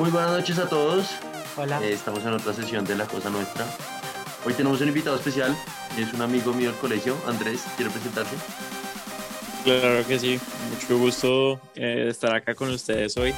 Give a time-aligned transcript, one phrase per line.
[0.00, 1.10] Muy buenas noches a todos.
[1.58, 1.78] Hola.
[1.84, 3.66] Eh, estamos en otra sesión de La Cosa Nuestra.
[4.46, 5.54] Hoy tenemos un invitado especial.
[5.98, 7.66] Es un amigo mío del colegio, Andrés.
[7.76, 8.34] ¿Quiere presentarse?
[9.62, 10.40] Claro que sí.
[10.72, 13.34] Mucho gusto eh, estar acá con ustedes hoy.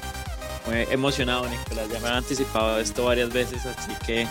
[0.69, 1.89] Muy emocionado, Nicolás.
[1.91, 4.29] Ya me han anticipado esto varias veces, así que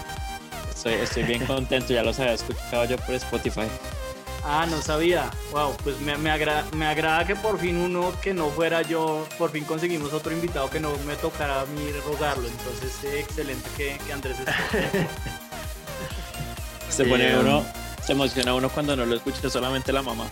[0.73, 1.91] estoy, estoy bien contento.
[1.91, 3.67] Ya los había escuchado yo por Spotify.
[4.43, 5.29] Ah, no sabía.
[5.51, 9.27] Wow, pues me, me, agra- me agrada que por fin uno que no fuera yo,
[9.37, 12.47] por fin conseguimos otro invitado que no me tocara a mí rogarlo.
[12.47, 14.51] Entonces, eh, excelente que, que Andrés esté.
[16.89, 17.63] Se pone Eh, uno,
[18.03, 20.25] se emociona uno cuando no lo escucha solamente la mamá.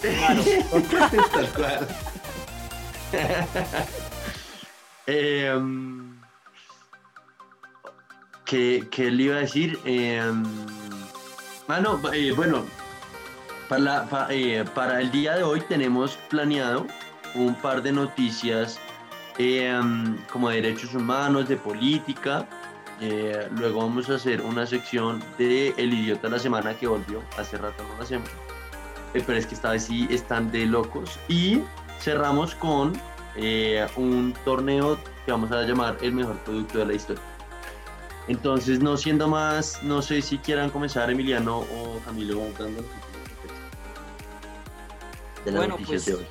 [0.00, 0.42] Claro.
[1.32, 1.88] Tal cual.
[5.10, 6.20] Eh, um,
[8.44, 9.78] ¿qué, qué le iba a decir?
[9.86, 10.44] Eh, um,
[11.68, 12.66] ah, no, eh, bueno,
[13.68, 16.86] para, la- eh, para el día de hoy tenemos planeado
[17.34, 18.78] un par de noticias
[19.38, 19.78] eh,
[20.32, 22.46] como de derechos humanos, de política.
[23.00, 27.22] Eh, luego vamos a hacer una sección de El idiota de la semana que volvió.
[27.38, 28.28] Hace rato no lo hacemos.
[29.14, 31.18] Eh, pero es que esta vez sí están de locos.
[31.28, 31.60] Y
[32.00, 32.92] cerramos con
[33.36, 37.22] eh, un torneo que vamos a llamar el mejor producto de la historia.
[38.26, 42.82] Entonces, no siendo más, no sé si quieran comenzar Emiliano o Camilo dando
[45.52, 46.26] de las Bueno, noticias pues, de hoy.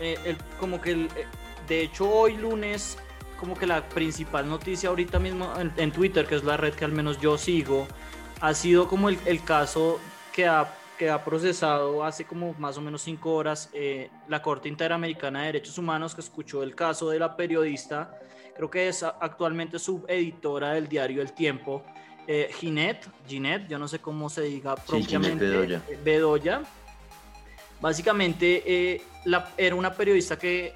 [0.00, 1.26] Eh, el- como que, el- eh,
[1.68, 2.98] de hecho, hoy lunes,
[3.38, 6.84] como que la principal noticia ahorita mismo en, en Twitter, que es la red que
[6.84, 7.86] al menos yo sigo,
[8.40, 9.98] ha sido como el, el caso
[10.32, 14.68] que ha, que ha procesado hace como más o menos cinco horas eh, la Corte
[14.68, 18.18] Interamericana de Derechos Humanos, que escuchó el caso de la periodista,
[18.56, 21.82] creo que es actualmente subeditora del diario El Tiempo,
[22.26, 25.82] eh, Ginette, Ginette, yo no sé cómo se diga Sí, propiamente, Bedoya.
[26.04, 26.62] Bedoya.
[27.80, 29.02] Básicamente eh,
[29.56, 30.74] era una periodista que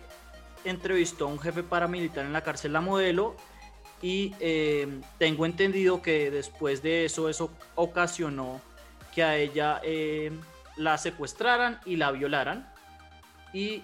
[0.64, 3.36] entrevistó a un jefe paramilitar en la cárcel La Modelo
[4.00, 8.60] y eh, tengo entendido que después de eso eso ocasionó
[9.14, 10.32] que a ella eh,
[10.76, 12.70] la secuestraran y la violaran.
[13.52, 13.82] Y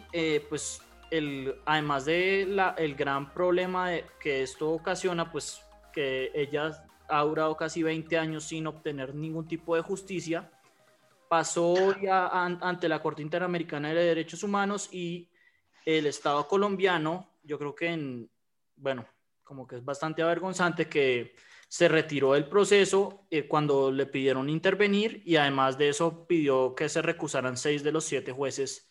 [0.49, 6.85] pues el, además de la, el gran problema de- que esto ocasiona pues que ella
[7.09, 10.51] ha durado casi 20 años sin obtener ningún tipo de justicia
[11.31, 15.31] pasó ya an- ante la Corte Interamericana de Derechos Humanos y
[15.87, 18.29] el Estado colombiano, yo creo que en,
[18.75, 19.07] bueno,
[19.45, 21.37] como que es bastante avergonzante que
[21.69, 26.89] se retiró del proceso eh, cuando le pidieron intervenir y además de eso pidió que
[26.89, 28.91] se recusaran seis de los siete jueces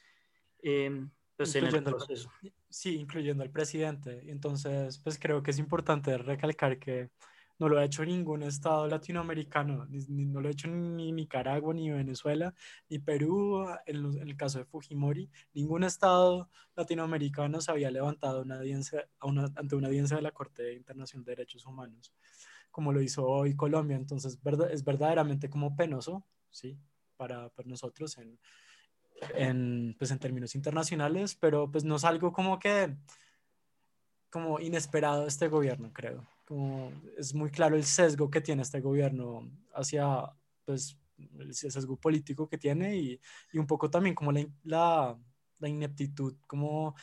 [0.63, 2.31] eh, pues en el- proceso.
[2.69, 4.23] Sí, incluyendo al presidente.
[4.27, 7.09] Entonces, pues creo que es importante recalcar que
[7.59, 12.53] no lo ha hecho ningún estado latinoamericano, no lo ha hecho ni Nicaragua, ni Venezuela,
[12.89, 15.29] ni Perú, en, los- en el caso de Fujimori.
[15.53, 19.07] Ningún estado latinoamericano se había levantado una audiencia,
[19.55, 22.13] ante una audiencia de la Corte Internacional de Derechos Humanos,
[22.71, 23.97] como lo hizo hoy Colombia.
[23.97, 24.39] Entonces,
[24.71, 26.77] es verdaderamente como penoso, ¿sí?
[27.17, 28.39] Para, nosotros en,
[29.35, 32.95] en, pues en términos internacionales, pero pues no es algo como que
[34.29, 36.25] como inesperado este gobierno, creo.
[37.17, 40.33] Es muy claro el sesgo que tiene este gobierno hacia
[40.65, 40.97] pues
[41.39, 43.21] el sesgo político que tiene y,
[43.53, 46.95] y un poco también como la, la, ineptitud como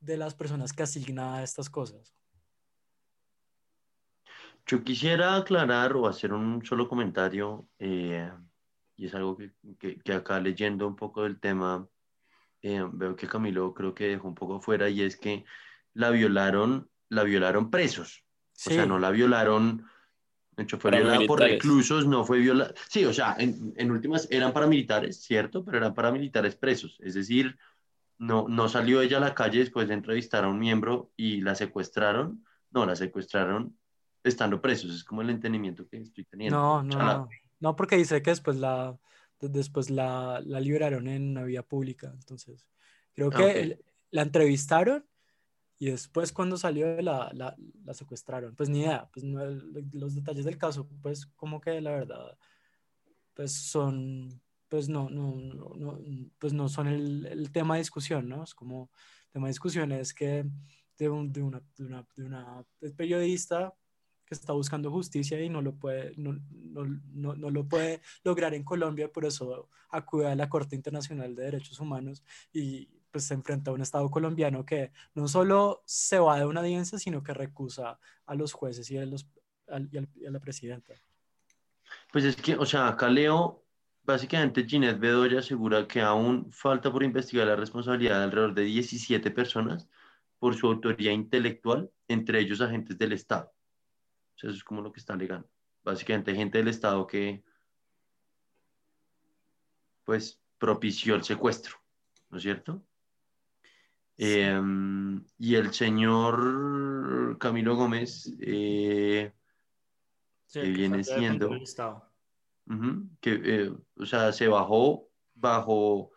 [0.00, 2.14] de las personas que asignan a estas cosas.
[4.66, 8.30] Yo quisiera aclarar o hacer un solo comentario, eh,
[8.96, 11.88] y es algo que, que- que acá leyendo un poco del tema,
[12.62, 15.44] eh, veo que Camilo creo que dejó un poco fuera, y es que
[15.94, 18.24] la violaron, la violaron presos.
[18.66, 18.88] O sea, Sí.
[18.88, 19.84] no la violaron,
[20.56, 22.74] de hecho fue violada por reclusos, no fue violada.
[22.88, 25.64] Sí, o sea, en, en últimas eran paramilitares, ¿cierto?
[25.64, 26.98] Pero eran paramilitares presos.
[27.00, 27.56] Es decir,
[28.18, 31.54] no, no salió ella a la calle después de entrevistar a un miembro y la
[31.54, 32.44] secuestraron.
[32.72, 33.78] No, la secuestraron
[34.24, 34.92] estando presos.
[34.92, 36.56] Es como el entendimiento que estoy teniendo.
[36.58, 37.28] No, no, no.
[37.60, 38.98] No, porque dice que después la,
[39.40, 42.10] de- después la, la liberaron en una vía pública.
[42.12, 42.66] Entonces,
[43.14, 43.78] creo Ah, que
[44.10, 45.04] la entrevistaron
[45.78, 48.54] y después cuando salió la, la, la secuestraron.
[48.56, 49.44] Pues ni idea, pues no,
[49.92, 52.36] los detalles del caso, pues como que la verdad,
[53.34, 55.34] pues son, pues no, no,
[55.76, 55.98] no,
[56.38, 58.42] pues no son el, el tema de discusión, ¿no?
[58.42, 58.90] Es como,
[59.26, 60.44] el tema de discusión es que
[60.98, 62.64] de, un- de una, de una, de una
[62.96, 63.72] periodista
[64.24, 66.84] que está buscando justicia y no lo puede, no, no,
[67.14, 71.44] no, no lo puede lograr en Colombia, por eso acude a la Corte Internacional de
[71.44, 72.22] Derechos Humanos
[72.52, 72.88] y
[73.18, 76.98] pues se enfrenta a un Estado colombiano que no solo se va de una audiencia,
[77.00, 79.26] sino que recusa a los jueces y a, los,
[79.66, 80.94] al- y a la presidenta.
[82.12, 83.64] Pues es que, o sea, acá leo,
[84.04, 89.32] básicamente Ginette Bedoya asegura que aún falta por investigar la responsabilidad de alrededor de 17
[89.32, 89.88] personas
[90.38, 93.52] por su autoría intelectual, entre ellos agentes del Estado.
[94.36, 95.48] eso es como lo que está alegando.
[95.82, 97.42] Básicamente gente del Estado que
[100.04, 101.76] pues propició el secuestro,
[102.30, 102.82] ¿no es cierto?
[104.20, 109.32] Em, y el señor Camilo Gómez, eh,
[110.52, 111.48] que viene siendo,
[113.20, 116.10] que, eh, o sea, se bajó bajo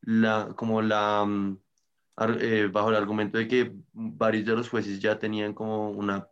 [0.00, 1.58] la, como la, mm,
[2.40, 6.26] eh, bajo el argumento de que varios de los jueces ya tenían como una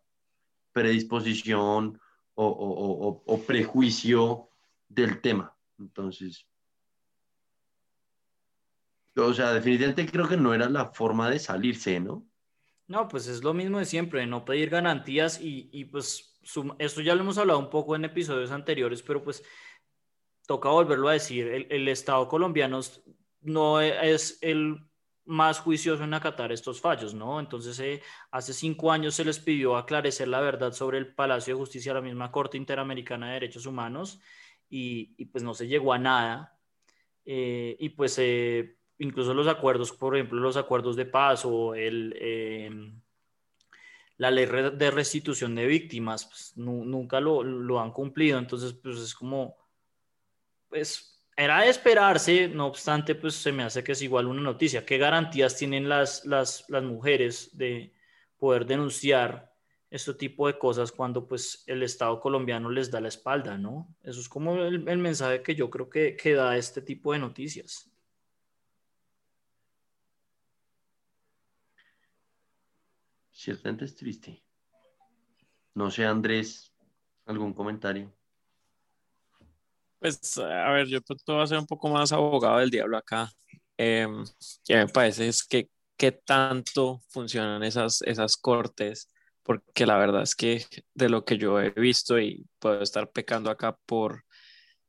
[0.72, 2.00] predisposición
[2.32, 4.48] o, o, o prejuicio
[4.88, 5.54] del tema.
[5.78, 6.46] Entonces,
[9.26, 12.26] o sea, definitivamente creo que no era la forma de salirse, ¿no?
[12.86, 16.40] No, pues es lo mismo de siempre, no pedir garantías y, y pues
[16.78, 19.44] esto ya lo hemos hablado un poco en episodios anteriores, pero pues
[20.46, 22.80] toca volverlo a decir, el, el Estado colombiano
[23.42, 24.78] no es el
[25.24, 27.38] más juicioso en acatar estos fallos, ¿no?
[27.38, 28.02] Entonces, eh,
[28.32, 32.00] hace cinco años se les pidió aclarecer la verdad sobre el Palacio de Justicia, la
[32.00, 34.20] misma Corte Interamericana de Derechos Humanos,
[34.68, 36.58] y, y pues no se llegó a nada.
[37.24, 43.00] Eh, y pues eh, incluso los acuerdos, por ejemplo, los acuerdos de paz o em,
[44.18, 48.38] la ley de restitución de víctimas, pues, nunca lo, han cumplido.
[48.38, 49.56] Entonces, pues es como,
[50.68, 54.84] pues era de esperarse, no obstante, pues se me hace que es igual una noticia.
[54.84, 56.24] ¿Qué garantías tienen las
[56.82, 57.94] mujeres de
[58.38, 59.50] poder denunciar
[59.90, 63.88] este tipo de cosas cuando pues el Estado colombiano les da la espalda, ¿no?
[64.02, 67.18] Eso es como el, el mensaje que yo creo que, que da este tipo de
[67.18, 67.89] noticias.
[73.40, 74.42] Ciertamente es triste.
[75.74, 76.74] No sé, Andrés,
[77.24, 78.14] ¿algún comentario?
[79.98, 83.30] Pues, a ver, yo puedo ser un poco más abogado del diablo acá.
[83.78, 84.06] Eh,
[84.68, 89.08] me parece es que qué tanto funcionan esas, esas cortes,
[89.42, 93.50] porque la verdad es que de lo que yo he visto y puedo estar pecando
[93.50, 94.24] acá por,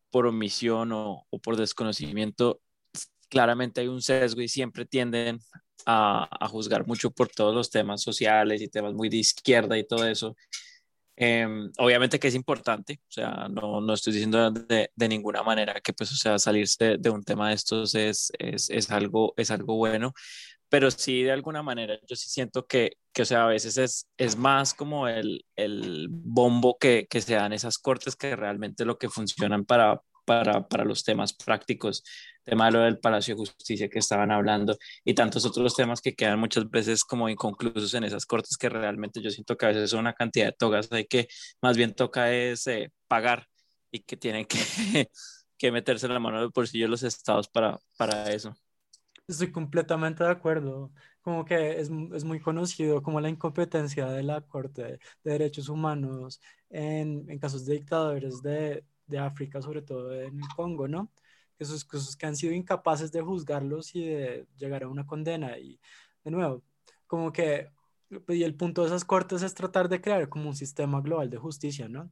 [0.09, 2.61] por omisión o, o por desconocimiento,
[3.29, 5.39] claramente hay un sesgo y siempre tienden
[5.85, 10.07] a, juzgar mucho por todos los temas sociales y temas muy de izquierda y todo
[10.07, 10.35] eso.
[11.15, 15.79] Em, obviamente que es importante, o sea, no, no estoy diciendo de, de, ninguna manera
[15.81, 19.51] que pues, o sea, salirse de, un tema de estos es, es, es, algo, es
[19.51, 20.13] algo bueno,
[20.69, 24.07] pero sí de alguna manera yo sí siento que, que o sea, a veces es,
[24.17, 28.97] es más como el, el bombo que, que se dan esas cortes que realmente lo
[28.97, 30.01] que funcionan para,
[30.31, 32.03] para, para los temas prácticos
[32.45, 36.15] tema de lo del Palacio de Justicia que estaban hablando y tantos otros temas que
[36.15, 39.89] quedan muchas veces como inconclusos en esas cortes que realmente yo siento que a veces
[39.89, 41.27] son una cantidad de togas hay que
[41.61, 43.45] más bien toca es eh, pagar
[43.91, 44.57] y que tienen que,
[45.57, 48.55] que meterse la mano en el bolsillo los estados para, para eso.
[49.27, 50.93] Estoy completamente de acuerdo.
[51.21, 56.39] Como que es, es, muy conocido como la incompetencia de la Corte de Derechos Humanos
[56.69, 61.11] en, en casos de dictadores de, de África, sobre todo en el Congo, ¿no?
[61.61, 65.57] esos cosas que han sido incapaces de juzgarlos y de llegar a una condena.
[65.59, 65.79] Y
[66.23, 66.63] de nuevo,
[67.07, 67.69] como que
[68.25, 71.29] pues, y el punto de esas cortes es tratar de crear como un sistema global
[71.29, 72.11] de justicia, ¿no?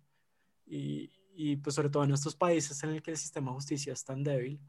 [0.65, 3.93] Y, y pues sobre todo en estos países en el que el sistema de justicia
[3.93, 4.59] es tan débil,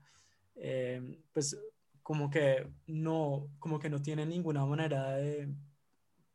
[0.57, 1.59] eh, pues
[2.03, 5.55] como que no, como que no tienen ninguna manera de,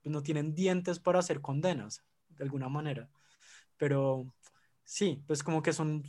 [0.02, 3.10] pues, no tienen dientes para hacer condenas, de alguna manera.
[3.78, 4.32] Pero
[4.86, 6.04] sí, pues como que son,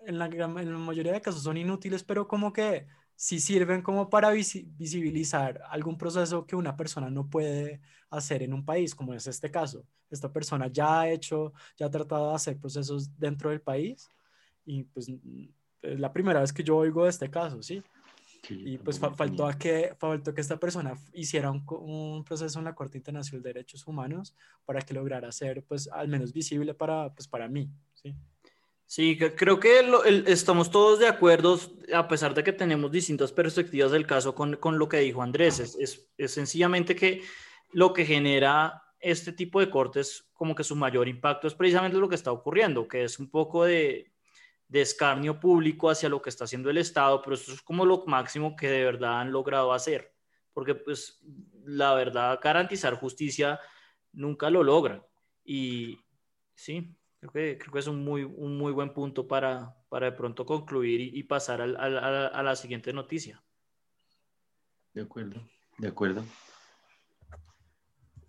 [0.00, 0.38] en la, en
[0.72, 2.86] la mayoría de casos son inútiles, pero como que
[3.16, 8.64] sí sirven como para visibilizar algún proceso que una persona no puede hacer en un
[8.64, 9.86] país, como es este caso.
[10.10, 14.08] Esta persona ya ha hecho, ya ha tratado de hacer procesos dentro del país
[14.64, 15.08] y pues
[15.82, 17.82] es la primera vez que yo oigo de este caso, ¿sí?
[18.50, 22.74] Y pues faltó, a que, faltó que esta persona hiciera un, un, proceso en la
[22.74, 24.34] Corte Internacional de Derechos Humanos
[24.64, 28.14] para que lograra ser pues al menos visible para, pues, para mí, ¿sí?
[28.86, 29.80] Sí, creo que
[30.26, 31.58] estamos todos de acuerdo,
[31.92, 35.58] a pesar de que tenemos distintas perspectivas del caso con, con lo que dijo Andrés.
[35.58, 37.22] Es, es, sencillamente que
[37.72, 42.08] lo que genera este tipo de cortes, como que su mayor impacto es precisamente lo
[42.08, 44.12] que está ocurriendo, que es un poco de,
[44.68, 48.04] de escarnio público hacia lo que está haciendo el Estado, pero esto es como lo
[48.06, 50.14] máximo que de verdad han logrado hacer,
[50.52, 51.20] porque pues
[51.64, 53.60] la verdad garantizar justicia
[54.12, 55.02] nunca lo logran.
[55.44, 55.98] Y
[56.54, 56.96] sí,
[57.32, 61.22] Creo que, es un muy, un muy buen punto para, para de pronto concluir y,
[61.22, 63.42] pasar a, a, la siguiente noticia.
[64.92, 65.40] De acuerdo,
[65.78, 66.24] de acuerdo.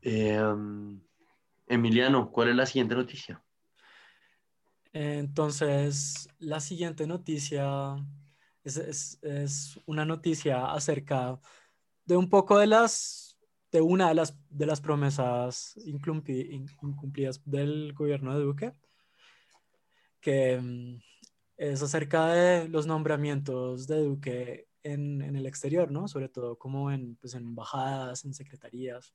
[0.01, 1.01] Em,
[1.67, 3.43] Emiliano, ¿cuál es la siguiente noticia?
[4.97, 7.97] Entonces, la siguiente noticia
[8.63, 11.37] es, una noticia acerca
[12.05, 13.37] de un poco de las
[13.73, 18.71] de una de las, de las promesas incumplidas del gobierno de Duque,
[20.21, 21.01] que mm,
[21.57, 26.07] es acerca de los nombramientos de Duque en, en el exterior, ¿no?
[26.07, 29.13] Sobre todo como en, pues, en embajadas, en secretarías.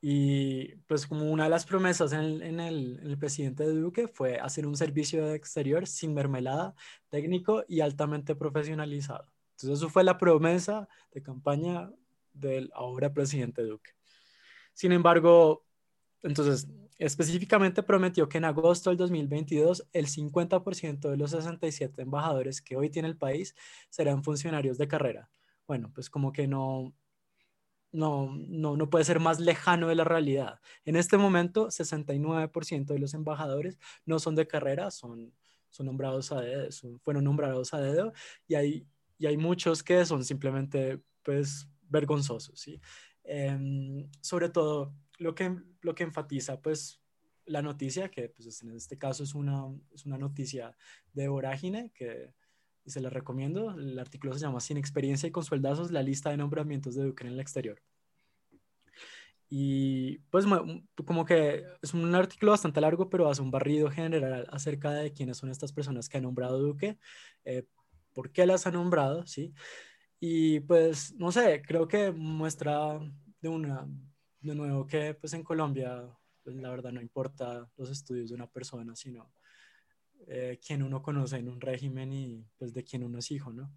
[0.00, 3.74] Y pues como una de las promesas en el, en el, en el presidente de
[3.74, 6.74] Duque fue hacer un servicio de exterior sin mermelada,
[7.08, 9.32] técnico y altamente profesionalizado.
[9.52, 11.90] Entonces eso fue la promesa de campaña
[12.34, 13.92] del ahora presidente Duque.
[14.74, 15.64] Sin embargo,
[16.22, 22.76] entonces específicamente prometió que en agosto del 2022 el 50% de los 67 embajadores que
[22.76, 23.54] hoy tiene el país
[23.90, 25.30] serán funcionarios de carrera.
[25.66, 26.94] Bueno, pues como que no,
[27.92, 30.60] no, no, no puede ser más lejano de la realidad.
[30.84, 35.32] En este momento, 69% de los embajadores no son de carrera, son,
[35.70, 36.68] son nombrados a dedo,
[37.02, 38.12] fueron nombrados a dedo
[38.46, 38.86] y hay,
[39.18, 42.80] y hay muchos que son simplemente pues vergonzosos, ¿sí?
[43.24, 47.00] Em, sobre todo lo que, lo que enfatiza pues
[47.46, 50.76] la noticia, que pues, en este caso es una, es una noticia
[51.12, 52.32] de Vorágine, que
[52.86, 53.72] y se la recomiendo.
[53.72, 57.24] El artículo se llama Sin experiencia y con sueldazos, la lista de nombramientos de Duque
[57.24, 57.82] en el exterior.
[59.48, 60.44] Y pues
[61.04, 65.36] como que es un artículo bastante largo, pero hace un barrido general acerca de quiénes
[65.36, 66.98] son estas personas que ha nombrado Duque,
[67.44, 67.64] eh,
[68.12, 69.52] por qué las ha nombrado, ¿sí?
[70.18, 72.98] Y pues, no sé, creo que muestra
[73.40, 73.86] de, una,
[74.40, 76.08] de nuevo que pues en Colombia,
[76.42, 79.30] pues, la verdad no importa los estudios de una persona, sino
[80.26, 83.70] eh, quien uno conoce en un régimen y pues de quien uno es hijo, ¿no?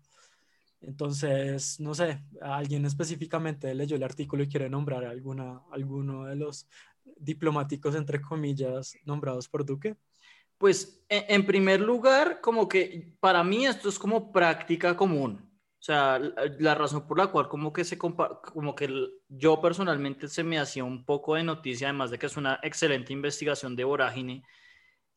[0.81, 6.35] Entonces, no sé, alguien específicamente leyó el artículo y quiere nombrar a alguna, alguno de
[6.35, 6.67] los
[7.17, 9.97] diplomáticos, entre comillas, nombrados por Duque.
[10.57, 15.49] Pues e, en primer lugar, como que para mí esto es como práctica común.
[15.79, 18.89] O sea, la, razón por la cual como que se como que
[19.29, 23.13] yo personalmente se me hacía un poco de noticia, además de que es una excelente
[23.13, 24.43] investigación de vorágine,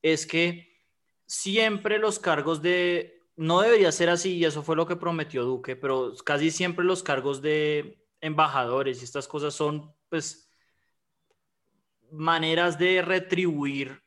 [0.03, 0.72] es que
[1.33, 5.77] siempre los cargos de, no debería ser así y eso fue lo que prometió Duque,
[5.77, 10.51] pero casi siempre los cargos de embajadores y estas cosas son pues
[12.11, 14.03] maneras de retribuir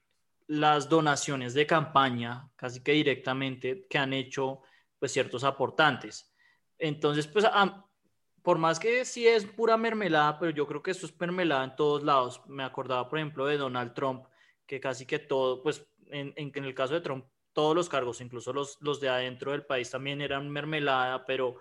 [0.46, 4.62] las donaciones de campaña, casi que directamente, que han hecho
[5.00, 6.32] pues ciertos aportantes.
[6.78, 7.48] Entonces, pues
[8.44, 11.76] por más que sí es pura mermelada, pero yo creo que esto es mermelada en
[11.76, 12.44] todos lados.
[12.46, 14.28] Me acordaba, por ejemplo, de Donald Trump,
[14.68, 18.52] que casi que todo, pues en, en, el caso de Trump, todos los cargos, incluso
[18.54, 21.58] los, los de adentro del país también eran mermelada, pero,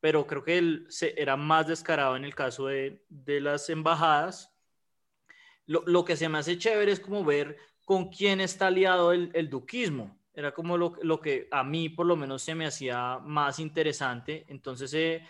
[0.00, 4.52] pero creo que él se, era más descarado en el caso de, de las embajadas.
[5.66, 9.30] Lo, lo, que se me hace chévere es como ver con quién está aliado el,
[9.34, 10.18] el duquismo.
[10.32, 14.46] Era como lo, lo, que a mí por lo menos se me hacía más interesante.
[14.48, 15.22] Entonces, eh,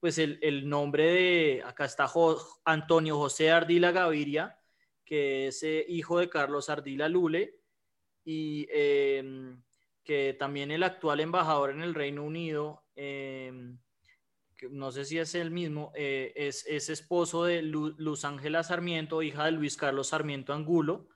[0.00, 2.10] pues el, el, nombre de, acá está
[2.64, 4.58] Antonio José Ardila Gaviria,
[5.04, 7.63] que es eh, hijo de Carlos Ardila Lule,
[8.24, 9.62] y em,
[10.02, 13.78] que también el actual embajador en el Reino Unido, em,
[14.56, 19.22] que no sé si es el mismo, eh, es, es, esposo de Luz Ángela Sarmiento,
[19.22, 21.08] hija de Luis Carlos Sarmiento Angulo,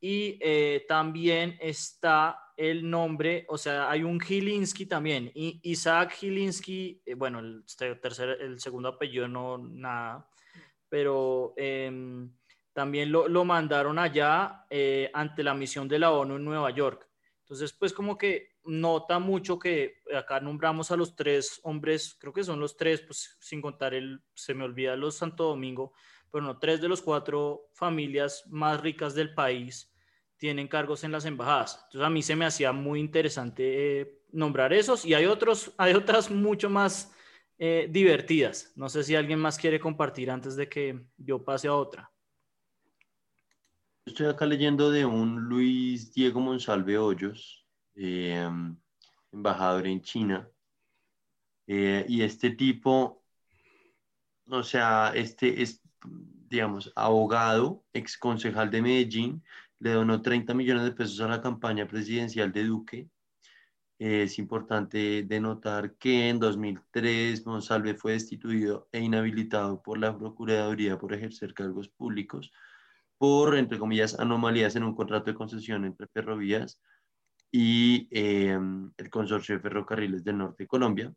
[0.00, 7.02] y eh, también está el nombre, o sea, hay un Gilinski también, y Isaac Gilinski,
[7.06, 10.28] eh, bueno, el, este tercer, el segundo apellido no, nada,
[10.88, 11.54] pero...
[12.72, 17.08] También lo, lo mandaron allá eh, ante la misión de la ONU en Nueva York.
[17.40, 22.44] Entonces, pues como que nota mucho que acá nombramos a los tres hombres, creo que
[22.44, 25.92] son los tres, pues sin contar el, se me olvida los Santo Domingo,
[26.30, 29.92] pero no, tres de los cuatro familias más ricas del país
[30.38, 31.80] tienen cargos en las embajadas.
[31.84, 35.94] Entonces a mí se me hacía muy interesante eh, nombrar esos y hay otros, hay
[35.94, 37.12] otras mucho más
[37.58, 38.72] eh, divertidas.
[38.76, 42.11] No sé si alguien más quiere compartir antes de que yo pase a otra.
[44.04, 48.76] Estoy acá leyendo de un Luis Diego Monsalve Hoyos, em,
[49.30, 50.48] embajador en China.
[51.68, 53.22] Eh, y este tipo,
[54.46, 55.80] o sea, este es,
[56.48, 59.44] digamos, abogado, ex concejal de Medellín,
[59.78, 63.08] le donó 30 millones de pesos a la campaña presidencial de Duque.
[63.98, 71.14] es importante denotar que en 2003 Monsalve fue destituido e inhabilitado por la Procuraduría por
[71.14, 72.52] ejercer cargos públicos
[73.22, 76.80] por, entre comillas, anomalías en un contrato de concesión entre ferrovías
[77.52, 81.14] y em, el Consorcio de Ferrocarriles del Norte de Colombia.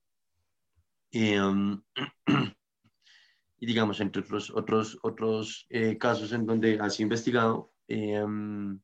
[1.12, 1.82] Em,
[3.60, 8.80] y digamos, entre otros, otros, otros eh, casos en donde ha sido investigado, em,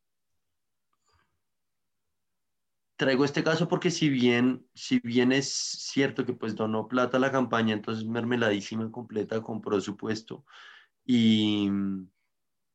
[2.95, 7.19] traigo este caso porque si bien, si bien es cierto que pues donó plata a
[7.19, 10.43] la campaña, entonces mermeladísima completa compró su puesto
[11.05, 11.69] y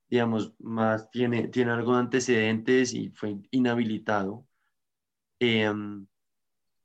[0.09, 4.47] digamos, más tiene, tiene algo de antecedentes y fue inhabilitado.
[5.39, 6.07] Em,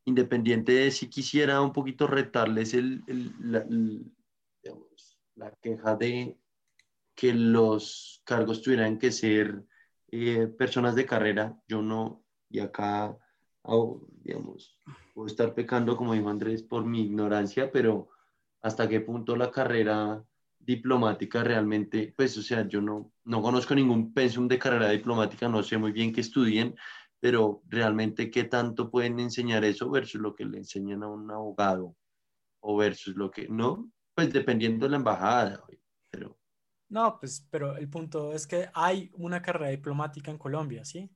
[0.06, 3.04] independiente de si quisiera un poquito retarles el,
[3.40, 3.66] la,
[5.36, 6.38] la, queja de
[7.16, 9.64] que los cargos tuvieran que ser
[10.12, 13.18] eh, personas de carrera, yo no, y acá,
[14.24, 14.78] digamos,
[15.14, 18.10] puedo estar pecando, como dijo Andrés, por mi ignorancia, pero
[18.62, 20.24] hasta qué punto la carrera
[20.64, 25.64] diplomática realmente, pues, o sea, yo no, no conozco ningún pensum de carrera diplomática, no
[25.64, 26.76] sé muy bien qué estudien,
[27.20, 31.96] pero realmente qué tanto pueden enseñar eso versus lo que le enseñan a un abogado
[32.62, 35.64] o versus lo que, no, pues dependiendo de la embajada,
[36.10, 36.38] pero...
[36.90, 41.10] No, pues, pero el punto es que hay una carrera diplomática en Colombia, ¿sí?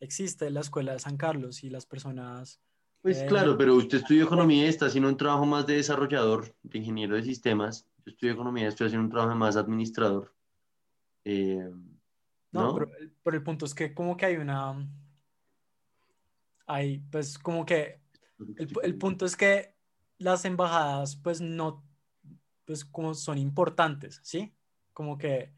[0.00, 2.60] Existe la Escuela de San Carlos y las personas...
[3.02, 6.54] Pues eh, claro, pero usted estudió economía y está haciendo un trabajo más de desarrollador,
[6.62, 10.34] de ingeniero de sistemas yo estudio economía, estoy haciendo un trabajo más administrador.
[11.24, 11.70] Eh,
[12.52, 14.86] no, Pero, el punto es que como que hay una...
[16.66, 18.00] Hay, pues como que...
[18.82, 19.74] El, punto es que
[20.18, 21.84] las embajadas pues no,
[22.64, 24.54] pues como son importantes, ¿sí?
[24.92, 25.54] Como que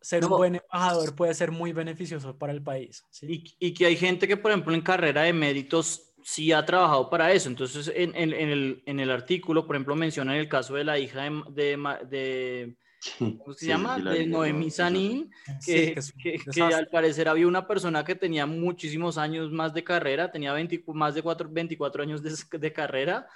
[0.00, 3.04] ser un buen embajador puede ser muy beneficioso para el país.
[3.10, 3.56] ¿sí?
[3.58, 7.10] Y, y, que hay gente que, por ejemplo, en carrera de méritos sí ha trabajado
[7.10, 7.48] para eso.
[7.48, 10.98] Entonces, en, en, en, el, en el, artículo, por ejemplo, menciona el caso de la
[10.98, 11.76] hija de,
[12.08, 12.76] de,
[13.18, 13.98] ¿cómo se llama?
[13.98, 15.30] de Noemí Sanín,
[15.64, 20.52] que, que, al parecer había una persona que tenía muchísimos años más de carrera, tenía
[20.52, 23.28] 20, más de 4, 24 años de, de, carrera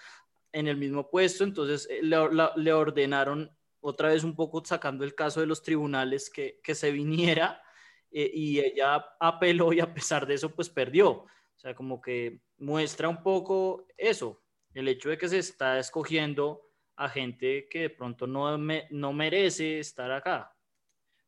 [0.53, 2.17] en el mismo puesto, entonces eh, le,
[2.57, 6.91] le, ordenaron otra vez un poco sacando el caso de los tribunales que, que se
[6.91, 7.63] viniera
[8.11, 11.27] eh, y ella apeló y a pesar de eso pues perdió.
[11.63, 14.43] Sea, como que muestra un poco eso,
[14.75, 16.61] el hecho de que se está escogiendo
[16.97, 20.53] a gente que de pronto no, no merece estar acá.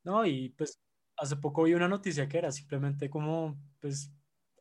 [0.02, 0.82] No, y pues
[1.16, 4.10] hace poco vi una noticia que era simplemente como, pues,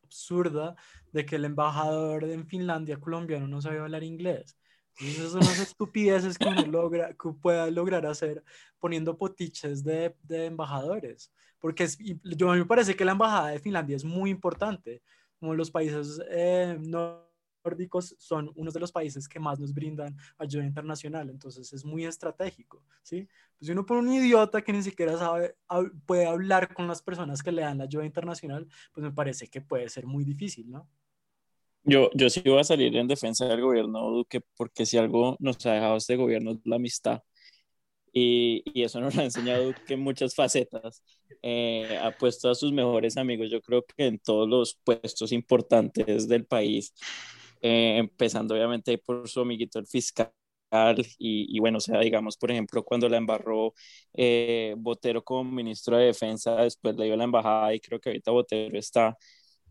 [0.03, 0.75] absurda
[1.11, 4.55] de que el embajador en Finlandia colombiano no sabía hablar inglés.
[4.99, 8.43] Entonces, son unas estupideces que uno logra, que pueda lograr hacer
[8.77, 11.33] poniendo potiches de, de embajadores.
[11.57, 11.87] Porque
[12.37, 15.01] yo, a mí me parece que la embajada de Finlandia es muy importante
[15.43, 20.63] como los países eh, nórdicos son uno de los países que más nos brindan ayuda
[20.63, 23.27] internacional, entonces es muy estratégico, ¿sí?
[23.59, 25.57] Pues uno pone un idiota que ni siquiera sabe,
[26.05, 29.59] puede hablar con las personas que le dan la ayuda internacional, pues me parece que
[29.59, 30.87] puede ser muy difícil, ¿no?
[31.83, 35.65] Yo, yo sí voy a salir en defensa del gobierno Duque, porque si algo nos
[35.65, 37.21] ha dejado este gobierno es la amistad.
[38.15, 41.03] Y, y, eso nos ha enseñado que muchas facetas
[41.41, 46.27] eh, ha puesto a sus mejores amigos, yo creo que en todos los puestos importantes
[46.27, 46.93] del país,
[47.61, 50.31] eh, empezando obviamente por su amiguito el fiscal.
[51.19, 53.73] Y, y, bueno, o sea, digamos, por ejemplo, cuando la embarró
[54.13, 58.31] eh, Botero como ministro de Defensa, después le dio la embajada y creo que ahorita
[58.31, 59.15] Botero está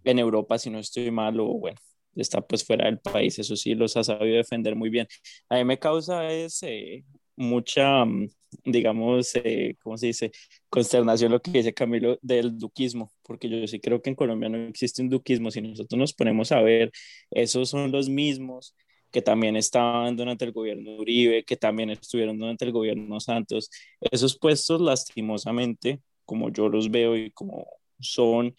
[0.04, 1.78] en Europa, si no estoy mal, o bueno,
[2.14, 5.06] está pues fuera del país, eso sí los ha sabido defender muy bien.
[5.48, 7.04] A mí me causa ese
[7.36, 8.28] mucha, mm,
[8.64, 10.32] digamos, eh, ¿cómo se dice?
[10.68, 14.58] Consternación lo que dice Camilo del duquismo, porque yo sí creo que en Colombia no
[14.68, 15.50] existe un duquismo.
[15.50, 16.92] Si nosotros nos ponemos a ver,
[17.30, 18.74] esos son los mismos
[19.10, 23.70] que también estaban durante el gobierno Uribe, que también estuvieron durante el gobierno Santos.
[24.00, 27.66] Esos puestos, lastimosamente, como yo los veo y como
[28.00, 28.56] son,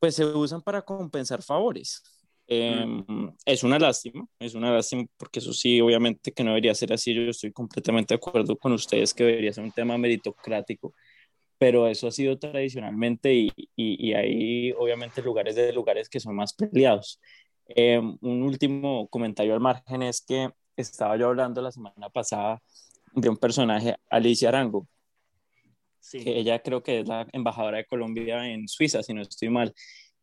[0.00, 2.02] pues se usan para compensar favores.
[2.52, 6.92] Em, es una lástima, es una lástima porque eso sí, obviamente que no debería ser
[6.92, 7.14] así.
[7.14, 10.92] Yo estoy completamente de acuerdo con ustedes que debería ser un tema meritocrático,
[11.58, 16.52] pero eso ha sido tradicionalmente y, y, hay obviamente lugares de lugares que son más
[16.52, 17.20] peleados.
[17.68, 22.60] Em, un último comentario al margen es que estaba yo hablando la semana pasada
[23.12, 24.88] de un personaje, Alicia Arango,
[26.00, 26.24] sí.
[26.24, 29.72] que ella creo que es la embajadora de Colombia en Suiza, si no estoy mal.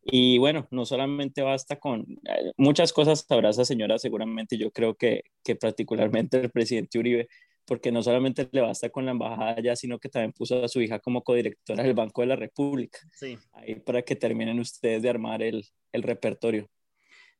[0.02, 4.94] Y bueno, no solamente basta con eh, muchas cosas, sabrá esa señora seguramente, yo creo
[4.94, 7.28] que, que particularmente el presidente Uribe,
[7.66, 10.80] porque no solamente le basta con la embajada ya, sino que también puso a su
[10.80, 12.98] hija como codirectora del Banco de la República.
[13.12, 13.36] Sí.
[13.52, 16.66] Ahí para que terminen ustedes de armar el, el repertorio.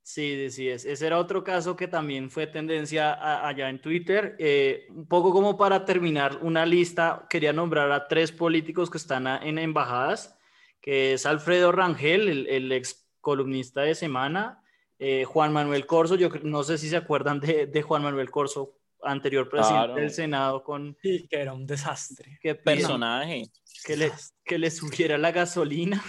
[0.03, 0.87] Sí, sí, es.
[0.87, 4.37] ese era otro caso que también fue tendencia allá en Twitter.
[4.39, 9.27] Eh, un poco como para terminar una lista, quería nombrar a tres políticos que están
[9.27, 10.38] en embajadas
[10.81, 14.63] que es Alfredo Rangel, el, ex columnista de Semana,
[14.99, 19.49] eh, Juan Manuel Corso, yo no sé si se acuerdan de, Juan Manuel Corso, anterior
[19.49, 20.97] presidente del Senado con...
[21.03, 22.39] Sí, que era un desastre.
[22.43, 23.51] Qué personaje.
[23.85, 24.13] Que le,
[24.45, 26.03] que le subiera la gasolina.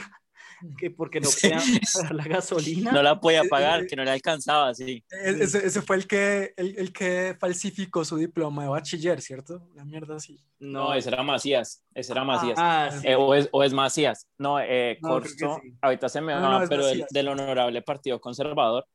[0.78, 1.60] Que porque no podía
[1.94, 2.92] pagar la gasolina.
[2.92, 5.04] No la podía pagar, que no le alcanzaba, sí.
[5.12, 9.62] E- Ese, ese fue el que, el, el que falsificó su diploma de bachiller, ¿cierto?
[9.74, 10.40] Una mierda así.
[10.60, 12.56] No, ese era Macías, ese era Macías.
[12.58, 13.08] Ah, sí.
[13.08, 14.28] Eh, o, es, o es Macías.
[14.38, 15.74] No, eh, No, creo que Corso, sí.
[15.82, 18.86] ahorita se me va, no, pero del, del honorable Partido Conservador.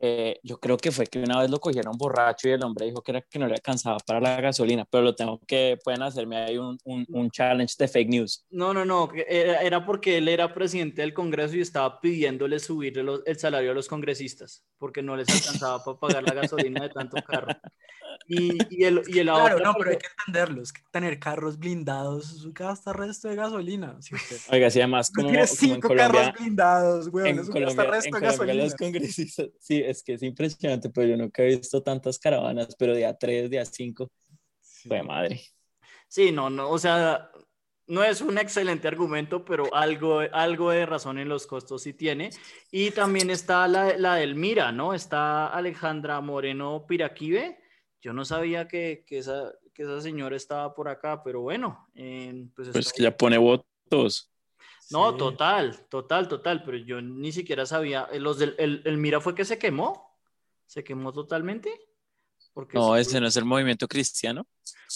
[0.00, 3.02] Eh, yo creo que fue que una vez lo cogieron borracho y el hombre dijo
[3.02, 6.38] que era que no le alcanzaba para la gasolina, pero lo tengo que, pueden hacerme
[6.38, 8.46] ahí un, un, un challenge de fake news.
[8.50, 12.96] No, no, no, era, era porque él era presidente del Congreso y estaba pidiéndole subir
[12.96, 16.88] los- el salario a los congresistas, porque no les alcanzaba para pagar la gasolina de
[16.88, 17.54] tanto carro.
[18.28, 20.62] Y, y el, y el Claro, otra no, pero hay que entenderlo.
[20.62, 23.96] Es que tener carros blindados gasta resto de gasolina.
[24.00, 24.36] ¿sí usted?
[24.52, 27.28] Oiga, sí, además, como, como en cinco Colombia, carros blindados, weón.
[27.28, 28.64] en Colombia, gasta resto en de Colombia gasolina.
[28.64, 32.94] los congresistas, sí, es que es impresionante, pero yo nunca he visto tantas caravanas, pero
[32.94, 34.10] de a tres, de a cinco,
[34.60, 35.40] fue madre.
[36.08, 37.30] Sí, no, no, o sea,
[37.86, 42.30] no es un excelente argumento, pero algo, algo de razón en los costos sí tiene.
[42.70, 44.94] Y también está la, la del Mira, ¿no?
[44.94, 47.58] Está Alejandra Moreno Piraquive.
[48.00, 52.46] Yo no sabía que, que esa, que esa señora estaba por acá, pero bueno, eh,
[52.54, 54.29] pues, Pues que ya pone votos.
[54.90, 55.18] No, Sí.
[55.18, 58.08] total, total, total, pero yo ni siquiera sabía.
[58.12, 60.18] eh, Los del, el, el Mira fue que se quemó,
[60.66, 61.70] se quemó totalmente.
[62.52, 64.46] Porque No, ese no es el movimiento cristiano.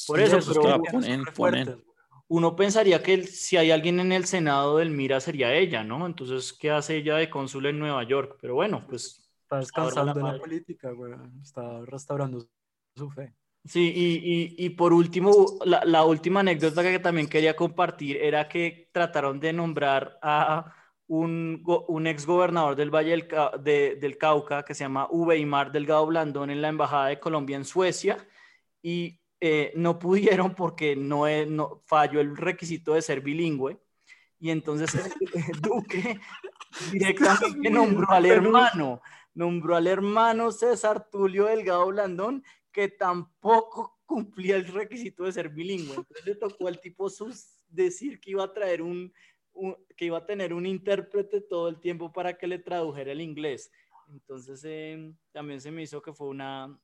[0.06, 1.84] por Sí, eso, pero ponen, ponen.
[2.28, 6.04] uno pensaría que el- si hay alguien en el Senado del Mira sería ella, ¿no?
[6.06, 8.38] Entonces, ¿qué hace ella de cónsul en Nueva York?
[8.40, 11.38] Pero bueno, pues Está descansando la de la política, weón.
[11.42, 12.44] Está restaurando
[12.96, 13.34] su fe.
[13.66, 18.46] Sí, y, y- y por último, la, la última anécdota que también quería compartir era
[18.46, 20.74] que trataron de nombrar a
[21.06, 23.28] un, un ex gobernador del Valle del,
[23.62, 27.64] de- del Cauca que se llama Uweimar Delgado Blandón en la Embajada de Colombia en
[27.64, 28.18] Suecia
[28.82, 33.78] y eh, no pudieron porque no, no falló el requisito de ser bilingüe.
[34.38, 34.90] Y entonces
[35.62, 36.20] Duque
[36.92, 39.00] directamente nombró al hermano,
[39.34, 45.96] nombró al hermano César Tulio Delgado Blandón que tampoco cumplía el requisito de ser bilingüe.
[45.96, 49.12] Entonces le tocó al tipo sus decir que iba a traer un,
[49.96, 53.70] que iba a tener un intérprete todo el tiempo para que le tradujera el inglés.
[54.12, 56.78] Entonces eh, también se me hizo que fue una,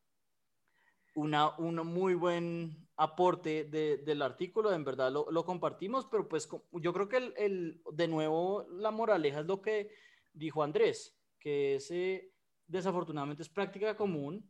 [1.14, 6.48] una, un muy buen aporte de- del artículo, en verdad lo, lo compartimos, pero pues
[6.72, 9.90] yo creo que el, el- de nuevo la moraleja es lo que
[10.33, 12.33] dijo Andrés, que ese
[12.66, 14.50] desafortunadamente es práctica común,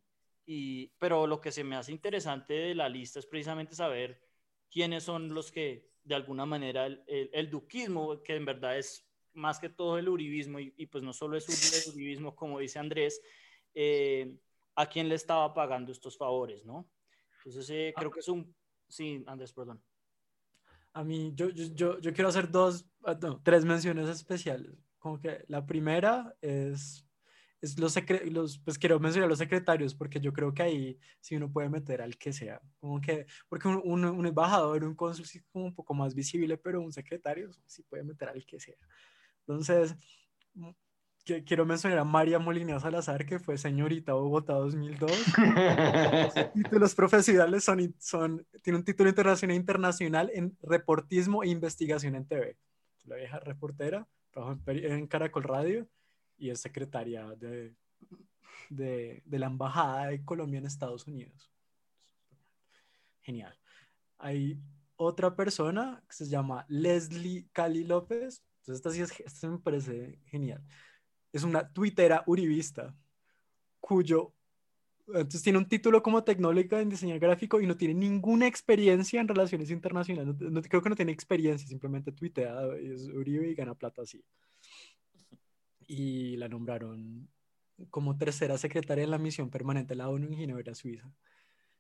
[0.53, 4.21] y, pero lo que se me hace interesante de la lista es precisamente saber
[4.69, 9.07] quiénes son los que de alguna manera el, el- el duquismo, que en verdad es
[9.33, 12.81] más que todo el uribismo, y, y pues no solo es el uribismo como dice
[12.81, 13.21] Andrés,
[13.75, 14.37] eh,
[14.75, 16.91] a quién le estaba pagando estos favores, ¿no?
[17.39, 18.53] Entonces eh, creo que es un...
[18.89, 19.81] Sí, Andrés, perdón.
[20.93, 24.73] A mí, yo, yo, yo, yo quiero hacer dos, ah, no, tres menciones especiales.
[24.99, 27.07] Como que la primera es,
[27.61, 27.94] es los,
[28.31, 32.01] los, pues quiero mencionar los secretarios, porque yo creo que ahí sí uno puede meter
[32.03, 32.61] al que sea.
[32.79, 36.14] Como que, porque un, un, un embajador, un cónsul sí es como un poco más
[36.14, 38.77] visible, pero un secretario sí puede meter al que sea.
[39.46, 39.94] Entonces,
[40.55, 40.70] mm,
[41.25, 45.11] que- quiero mencionar a María Molina Salazar, que fue señorita Bogotá 2002.
[46.55, 52.57] títulos profesionales son, son, tiene un título internacional internacional en reportismo e investigación en TV.
[53.05, 55.87] La vieja reportera, trabajó en, en Caracol Radio
[56.40, 57.76] y es secretaria de,
[58.70, 61.53] de, de la Embajada de Colombia en Estados Unidos.
[63.20, 63.57] Genial.
[64.18, 64.59] Hay
[64.96, 68.42] otra persona que se llama Leslie Cali López.
[68.61, 70.64] Entonces, esta sí, es, esta me parece genial.
[71.33, 72.96] Es una tuitera uribista
[73.79, 74.35] cuyo
[75.09, 79.26] entonces tiene un título como tecnóloga en diseño gráfico y no tiene ninguna experiencia en
[79.26, 80.37] relaciones internacionales.
[80.38, 84.24] No, no- creo que no tiene experiencia, simplemente tuitea, es Uribe y gana plata así.
[85.92, 87.29] Y la nombraron
[87.90, 91.11] como tercera secretaria de la misión permanente de la ONU en Ginebra, Suiza.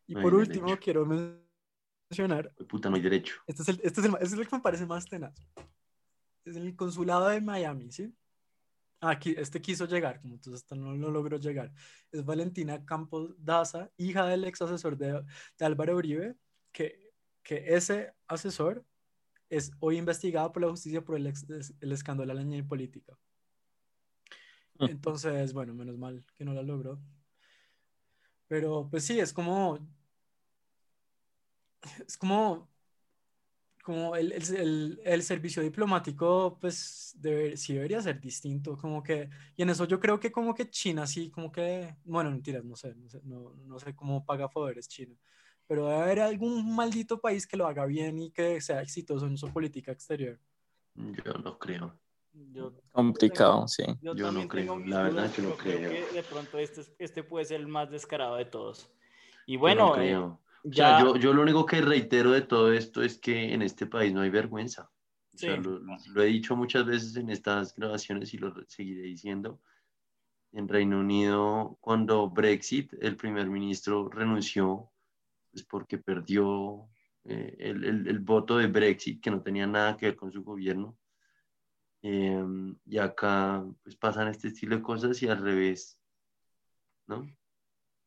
[0.08, 0.80] Y Ay, por último, hecho.
[0.80, 3.36] quiero mencionar, Puta, no hay derecho.
[3.46, 5.32] este es, el, este, es el, este es el que me parece más tenaz.
[6.44, 8.12] Es el consulado de Miami, ¿sí?
[9.00, 11.72] Ah, Aquí, este quiso llegar, como entonces no lo logró llegar.
[12.10, 15.22] Es Valentina Campos Daza, hija del ex asesor de,
[15.56, 16.34] de Álvaro Uribe,
[16.72, 17.12] que,
[17.44, 18.84] que ese asesor
[19.48, 21.46] es hoy investigado por la justicia por el, ex-
[21.80, 23.16] el escándalo de la niña política.
[24.90, 26.98] Entonces, bueno, menos mal que no la logró.
[28.48, 29.78] Pero pues sí, es como,
[32.06, 32.68] es como,
[33.82, 39.30] como el, el, el- el servicio diplomático, pues debe- sí debería ser distinto, como que,
[39.56, 42.76] y en eso yo creo que como que China sí, como que, bueno, mentiras, no
[42.76, 45.16] sé, no sé, no, no sé cómo paga favores China,
[45.66, 49.38] pero debe haber algún maldito país que lo haga bien y que sea exitoso en
[49.38, 50.38] su política exterior.
[50.94, 51.98] Yo no creo.
[52.92, 53.84] Complicado, sí.
[54.00, 55.90] Yo, no creo, la verdad que no creo.
[55.90, 58.90] Que de pronto este, este puede ser el más descarado de todos.
[59.46, 60.16] Y bueno, eh,
[60.64, 61.00] ya...
[61.00, 64.20] yo, yo lo único que reitero de todo esto es que en este país no
[64.20, 64.90] hay vergüenza.
[65.42, 69.60] lo, he dicho muchas veces en estas grabaciones y lo seguiré diciendo.
[70.52, 74.90] En Reino Unido, cuando Brexit, el primer ministro renunció
[75.50, 76.88] pues porque perdió
[77.24, 80.42] eh, el, el, el, voto de Brexit, que no tenía nada que ver con su
[80.42, 80.96] gobierno.
[82.02, 85.98] Em, y acá pues pasan este estilo de cosas y al revés,
[87.06, 87.30] ¿no?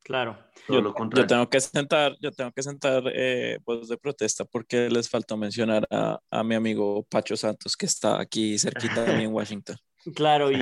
[0.04, 0.38] Claro.
[0.68, 5.10] Yo, yo, tengo que sentar, yo tengo que sentar eh, voz de protesta porque les
[5.10, 9.34] faltó mencionar a, a, mi amigo Pacho Santos que está aquí cerquita de mí en
[9.34, 9.78] Washington.
[10.14, 10.58] Claro, y,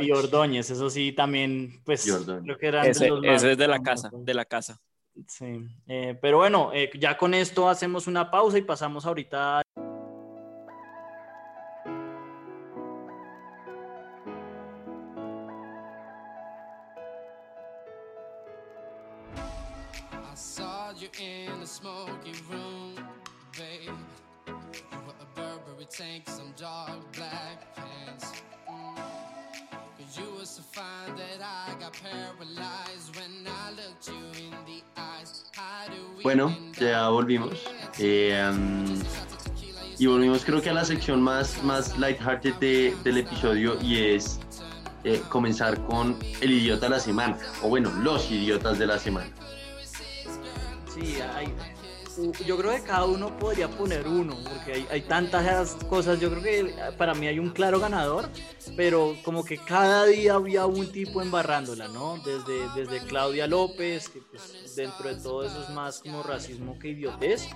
[0.00, 4.08] y, Ordóñez, eso sí también, pues creo que eran ese, ese es de la casa,
[4.12, 4.80] de la casa.
[5.26, 9.62] Sí, eh, pero bueno, eh, ya con esto hacemos una pausa y pasamos ahorita.
[36.34, 37.62] Bueno, ya volvimos.
[38.00, 38.52] Eh,
[40.00, 44.40] y volvimos creo que a la sección más, más lighthearted de, del episodio y es
[45.04, 49.30] eh, comenzar con el idiota de la semana, o bueno, los idiotas de la semana.
[50.92, 51.54] Sí, hay,
[52.46, 56.20] yo creo que cada uno podría poner uno, porque hay, hay, tantas cosas.
[56.20, 58.28] Yo creo que para mí hay un claro ganador,
[58.76, 62.18] pero como que cada día había un tipo embarrándola, ¿no?
[62.18, 66.88] Desde, desde Claudia López, que pues dentro de todo eso es más como racismo que
[66.88, 67.48] idiotez,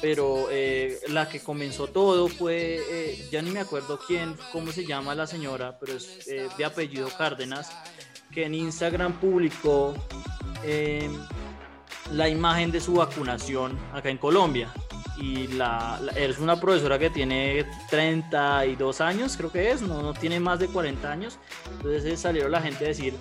[0.00, 4.84] pero eh, la que comenzó todo fue, eh, ya ni me acuerdo quién, cómo se
[4.84, 7.70] llama la señora, pero es eh, de apellido Cárdenas,
[8.32, 9.94] que en Instagram publicó
[12.12, 14.72] la imagen de su vacunación acá en Colombia.
[15.20, 20.38] Y la, es una profesora que tiene 32 años, creo que es, no, no tiene
[20.38, 21.38] más de 40 años.
[21.72, 23.14] Entonces salieron la gente a decir,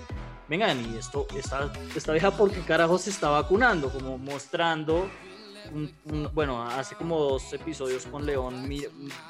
[0.48, 3.90] vengan, y esto, esta, esta vieja, ¿por qué carajo se está vacunando?
[3.90, 5.10] Como mostrando,
[6.34, 8.70] bueno, hace como dos episodios con León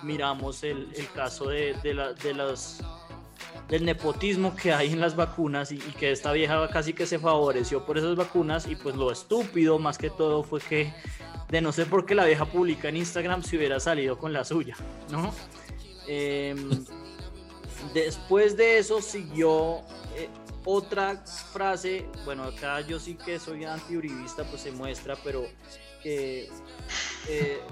[0.04, 2.84] miramos el, el caso de, de, la, de las
[3.68, 7.86] del nepotismo que hay en las vacunas y, que esta vieja casi que se favoreció
[7.86, 10.94] por esas vacunas y pues lo estúpido más que todo fue que
[11.50, 14.44] de no sé por qué la vieja publica en Instagram si hubiera salido con la
[14.44, 14.76] suya,
[15.12, 15.34] ¿no?
[16.08, 16.70] Em,
[17.94, 19.82] después de eso siguió
[20.16, 20.30] eh,
[20.66, 25.46] otra frase, bueno, acá yo sí que soy antiuribista, pues se muestra, pero
[26.04, 26.50] eh,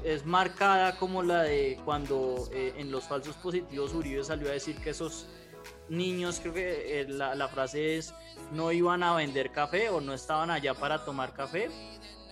[0.03, 4.75] es marcada como la de cuando eh, en los falsos positivos Uribe salió a decir
[4.77, 5.27] que esos
[5.89, 8.13] niños, creo que eh, la, frase es,
[8.51, 11.69] no iban a vender café o no estaban allá para tomar café.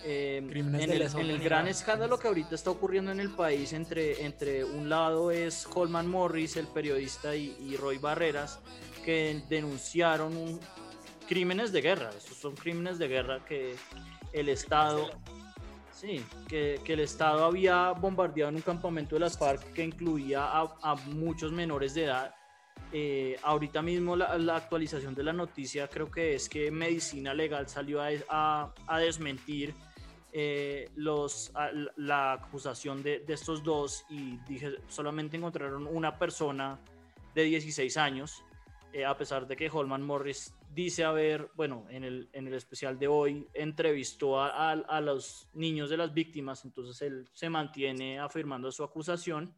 [0.06, 4.90] Eh, en, el, gran escándalo que ahorita está ocurriendo en el país entre, entre un
[4.90, 8.60] lado es Holman Morris, el periodista, y, Roy Barreras,
[9.02, 10.60] que denunciaron
[11.26, 12.10] crímenes de guerra.
[12.16, 13.76] Estos son crímenes de guerra que
[14.32, 15.10] el Estado...
[15.90, 20.44] Sí, que, que, el Estado había bombardeado en un campamento de las FARC que incluía
[20.44, 22.34] a, a muchos menores de edad
[22.96, 28.00] eh, ahorita mismo la, actualización de la noticia creo que es que Medicina Legal salió
[28.00, 29.74] a, a, desmentir
[30.32, 31.52] eh, los,
[31.96, 36.78] la acusación de, de, estos dos y dije, solamente encontraron una persona
[37.34, 38.44] de 16 años,
[38.92, 42.96] eh, a pesar de que Holman Morris dice haber, bueno, en el, en el especial
[42.96, 48.70] de hoy entrevistó a, a los niños de las víctimas, entonces él se mantiene afirmando
[48.70, 49.52] su acusación.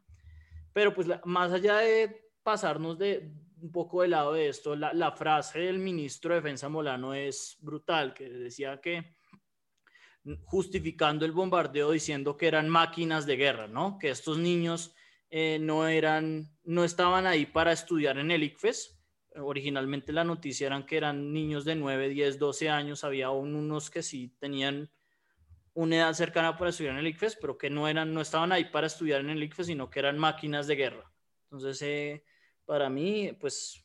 [0.73, 3.29] Pero pues más allá de pasarnos de
[3.59, 8.13] un poco de lado de esto, la, frase del ministro de Defensa Molano es brutal,
[8.13, 9.17] que decía que
[10.45, 13.97] justificando el bombardeo diciendo que eran máquinas de guerra, ¿no?
[13.99, 14.95] Que estos niños
[15.29, 18.97] eh, no eran, no estaban ahí para estudiar en el ICFES.
[19.41, 24.01] Originalmente la noticia eran que eran niños de 9, 10, 12 años, había unos que
[24.01, 24.89] sí tenían
[25.73, 28.63] una edad cercana para estudiar en el ICFES, pero que no eran, no estaban ahí
[28.63, 31.11] para estudiar en el ICFES, sino que eran máquinas de guerra.
[31.51, 32.23] Entonces, eh,
[32.67, 33.83] para mí, pues,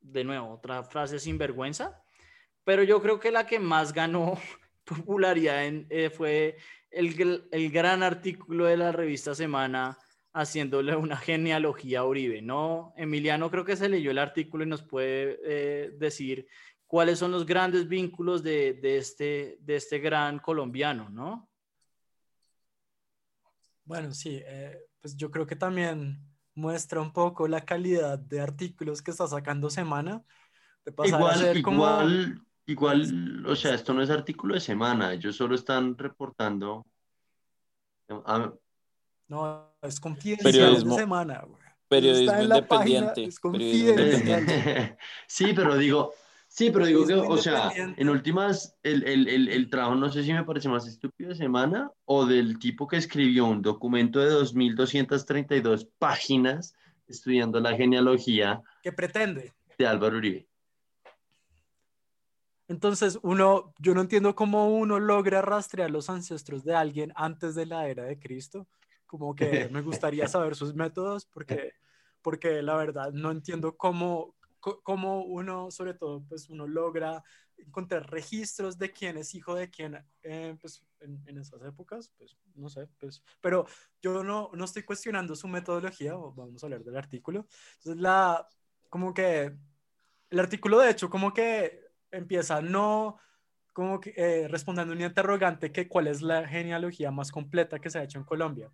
[0.00, 2.02] de nuevo, otra frase sin vergüenza,
[2.64, 4.38] pero yo creo que la que más ganó
[4.84, 6.56] popularidad eh, fue
[6.90, 9.96] el, el, gran artículo de la revista Semana
[10.32, 12.94] haciéndole una genealogía a Uribe, ¿no?
[12.96, 16.48] Emiliano creo que se leyó el artículo y nos puede eh, decir
[16.86, 21.50] cuáles son los grandes vínculos de, de, este, de este gran colombiano, ¿no?
[23.84, 29.02] Bueno, sí, eh, pues yo creo que también muestra un poco la calidad de artículos
[29.02, 30.22] que está sacando Semana.
[30.84, 34.60] de pasar a Igual, ser como- igual, igual, o sea, esto no es artículo de
[34.60, 36.84] semana, ellos solo están reportando.
[38.26, 38.52] Ah,
[39.28, 41.62] No, es confidencial Periodismo- de Semana, güey.
[41.88, 43.24] Periodismo la página, independiente.
[43.24, 43.50] es periodismo
[43.92, 44.40] confidencial.
[44.40, 44.98] independiente.
[45.28, 46.12] Sí, pero digo,
[46.54, 50.22] sí, pero digo que, o sea, en últimas, el, el, el, el trabajo no sé
[50.22, 54.30] si me parece más estúpido de semana o del tipo que escribió un documento de
[54.30, 56.74] 2.232 páginas
[57.08, 59.52] estudiando la genealogía ¿Qué pretende?
[59.78, 60.46] de Álvaro Uribe.
[62.68, 67.66] Entonces, uno, yo no entiendo cómo uno logra rastrear los ancestros de alguien antes de
[67.66, 68.66] la era de Cristo.
[69.06, 71.72] Como que me gustaría saber sus métodos porque,
[72.22, 77.22] porque la verdad no entiendo cómo, cómo uno, sobre todo, pues uno logra
[77.56, 82.36] encontrar registros de quién es hijo de quién eh, pues, en, en esas épocas, pues
[82.54, 83.66] no sé, pues, pero
[84.00, 87.46] yo no, no estoy cuestionando su metodología, vamos a hablar del artículo.
[87.74, 88.46] Entonces, la,
[88.88, 89.54] como que
[90.30, 93.18] el artículo de hecho como que empieza no
[93.72, 97.98] como que eh, respondiendo un interrogante que cuál es la genealogía más completa que se
[97.98, 98.70] ha hecho en Colombia,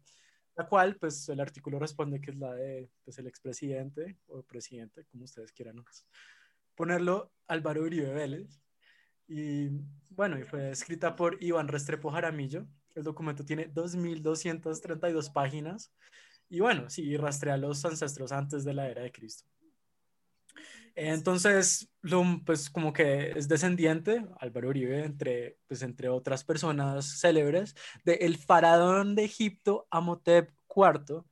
[0.58, 5.04] la cual pues el artículo responde que es la de pues, el expresidente o presidente,
[5.04, 5.84] como ustedes quieran
[6.74, 8.60] ponerlo, Álvaro Uribe Vélez.
[9.28, 9.68] Y
[10.10, 12.66] bueno, y fue escrita por Iván Restrepo Jaramillo.
[12.96, 15.92] El documento tiene 2.232 páginas.
[16.48, 19.48] Y bueno, sí, rastrea los ancestros antes de la era de Cristo.
[21.00, 21.88] Entonces,
[22.44, 28.36] pues como que es descendiente, Álvaro Uribe, entre, pues, entre otras personas célebres, de el
[28.36, 31.22] faraón de Egipto, Amotep IV,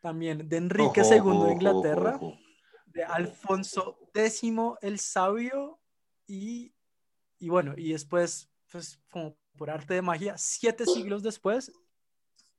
[0.00, 2.38] también de Enrique Ojo, II ojo, de Inglaterra, ojo.
[2.86, 4.42] de Alfonso X
[4.80, 5.80] el Sabio
[6.28, 6.72] y,
[7.40, 11.72] y bueno, y después, pues como por arte de magia, siete siglos después,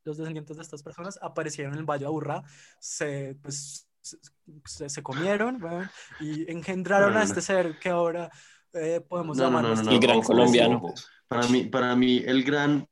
[0.04, 2.44] los descendientes de estas personas aparecieron en el Valle de Aburrá,
[2.78, 7.28] se, pues, se, comieron bueno, y engendraron No, no, a no.
[7.30, 8.30] este ser que ahora
[8.74, 10.82] eh, podemos llamar no, no, nuestro no, El gran colombiano.
[11.28, 12.88] Para mí, para mí el gran,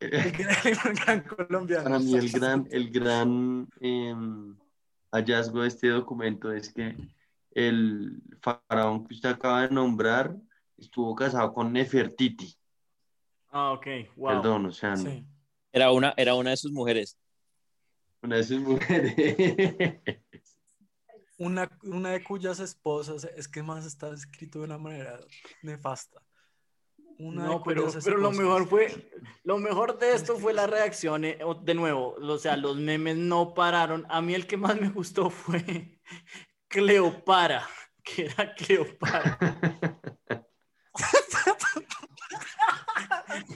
[0.00, 0.56] el gran-
[0.88, 1.84] el gran colombiano.
[1.84, 4.56] para mí el gran, el gran em,
[5.12, 6.96] hallazgo de este documento es que
[7.52, 10.34] el faraón que usted acaba de nombrar
[10.76, 12.54] estuvo casado con Nefertiti.
[13.50, 14.28] Ah, ok, wow.
[14.34, 15.24] Perdón, o sea, no- Sí.
[15.72, 17.18] Era una, era una de sus mujeres.
[18.28, 20.02] Una de sus mujeres.
[21.38, 25.18] Una, una de cuyas esposas, es que más está escrito de una manera
[25.62, 26.20] nefasta.
[27.18, 29.10] Una de No, pero, cuyas pero lo esposas- mejor fue,
[29.44, 33.54] lo mejor de esto fue la reacción, eh, de nuevo, o sea, los memes no
[33.54, 34.04] pararon.
[34.10, 35.98] A mí el que más me gustó fue
[36.68, 37.66] Cleopatra,
[38.04, 39.38] que era Cleopatra.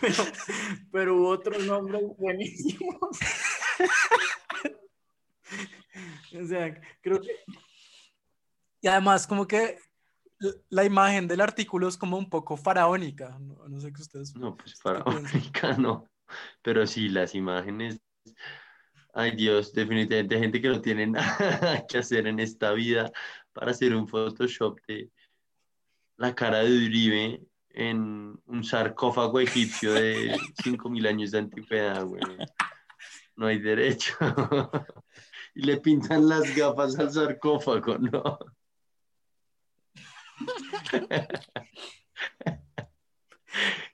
[0.01, 0.25] Pero,
[0.93, 3.19] pero hubo otros nombres buenísimos.
[6.41, 7.45] O sea, creo que
[8.81, 9.79] Y además, como que
[10.71, 13.39] la imagen del artículo es como un poco faraónica.
[13.39, 14.35] No, no sé qué ustedes.
[14.35, 16.09] No, pues faraónica no.
[16.63, 18.01] Pero sí, las imágenes.
[19.15, 23.13] Ay Dios, definitivamente hay gente que no tiene nada que hacer en esta vida
[23.53, 25.11] para hacer un Photoshop de
[26.17, 32.23] la cara de Uribe en un sarcófago egipcio de 5.000 años de antigüedad, güey.
[33.37, 34.15] No hay derecho.
[35.55, 38.39] Y le pintan las gafas al sarcófago, ¿no?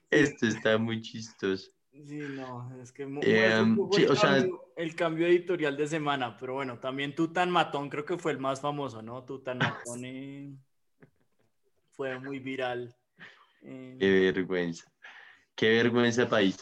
[0.09, 1.71] Esto está muy chistoso.
[1.91, 5.27] Sí, no, es que mu- Eh, ese fue sí, el, o sea- cambio, el cambio
[5.27, 9.23] editorial de semana, pero bueno, también Tutan Matón creo que fue el más famoso, ¿no?
[9.25, 9.57] Tutan
[9.97, 10.55] Matón eh,
[11.91, 12.95] fue muy viral.
[13.63, 14.89] eh, Qué vergüenza.
[15.55, 16.57] Qué vergüenza país.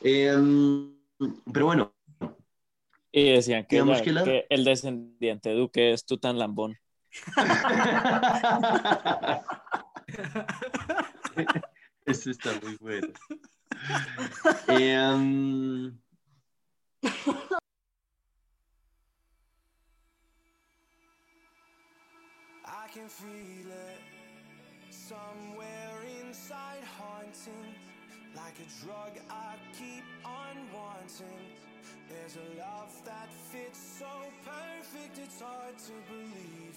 [0.00, 0.94] Em,
[1.52, 1.92] pero bueno,
[3.18, 6.76] Y decían que, ya- que la- que el descendiente de Duque es Tutan Lambón.
[12.06, 13.08] Esto está muy bueno.
[14.68, 15.92] Em,
[22.64, 24.00] I can feel it
[24.90, 27.74] somewhere inside, haunting
[28.36, 31.67] like a drug I keep on wanting.
[32.08, 34.06] There's a love that fits so
[34.44, 36.76] perfect, it's hard to believe.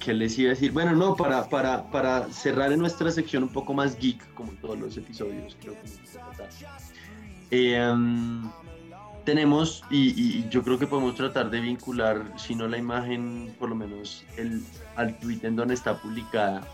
[0.00, 0.72] ¿Qué les iba a decir?
[0.72, 4.78] Bueno, no, para, para, para cerrar en nuestra sección un poco más geek, como todos
[4.78, 6.48] los episodios, creo que tratar.
[7.50, 8.50] Em,
[9.24, 13.70] tenemos, y, y yo creo que podemos tratar de vincular, si no la imagen, por
[13.70, 14.62] lo menos el,
[14.96, 16.66] al tweet en donde está publicada.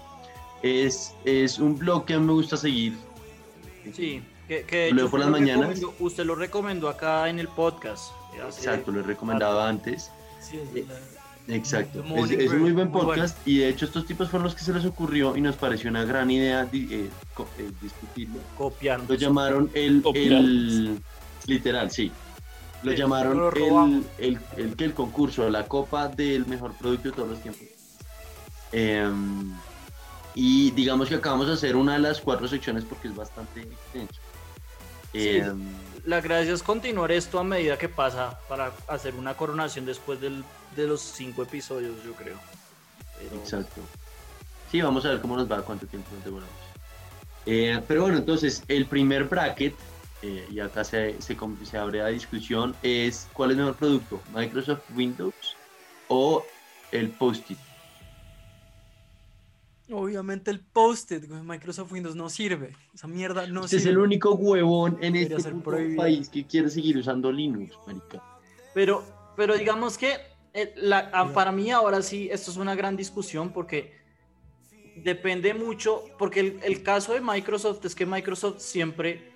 [0.62, 2.96] Es, es un blog que a mí me gusta seguir,
[3.92, 5.68] Sí, que, que Lo por usted las lo mañanas.
[5.78, 8.12] recomendó- Usted lo recomendó acá en el podcast.
[8.46, 10.10] hace- Exacto, lo he recomendado antes.
[10.40, 12.00] Sí, es Eh, la- Exacto.
[12.00, 12.92] Es, un muy buen muy bueno.
[12.92, 15.88] podcast y de hecho estos tipos fueron los que se les ocurrió y nos pareció
[15.90, 18.38] una gran idea di- eh, co- eh, discutirlo.
[18.56, 19.00] Copiar.
[19.08, 21.00] Lo llamaron el, el
[21.46, 22.12] literal, sí.
[22.82, 27.08] Lo Sí, llamaron lo el, el, el, que el concurso, la copa del mejor producto
[27.08, 27.66] de todos los tiempos.
[28.72, 29.52] Em,
[30.34, 34.20] y digamos que acabamos de hacer una de las cuatro secciones porque es bastante extenso.
[35.12, 35.28] Sí.
[35.38, 35.60] Em,
[36.04, 40.44] La gracia es continuar esto a medida que pasa para hacer una coronación después del-
[40.74, 42.36] de los cinco episodios, yo creo.
[43.18, 43.80] Pero- Exacto.
[44.70, 46.54] Sí, vamos a ver cómo nos va, cuánto tiempo nos demoramos.
[47.46, 49.74] Eh, pero bueno, entonces, el primer bracket,
[50.22, 54.22] eh, y acá se, se, se abre la discusión, es ¿cuál es el mejor producto?
[54.34, 55.34] ¿Microsoft Windows
[56.08, 56.44] o
[56.92, 57.58] el Post-it?
[59.90, 62.76] Obviamente el post-it, Microsoft Windows no sirve.
[62.92, 63.92] Esa mierda no Usted es sirve.
[63.94, 68.22] el único huevón en Debería este país que quiere seguir usando Linux, marica.
[68.74, 69.02] Pero,
[69.36, 70.16] pero digamos que
[70.52, 73.96] eh, la- para mí ahora sí, esto es una gran discusión porque
[74.96, 79.32] depende mucho, porque el, el caso de Microsoft es que Microsoft siempre,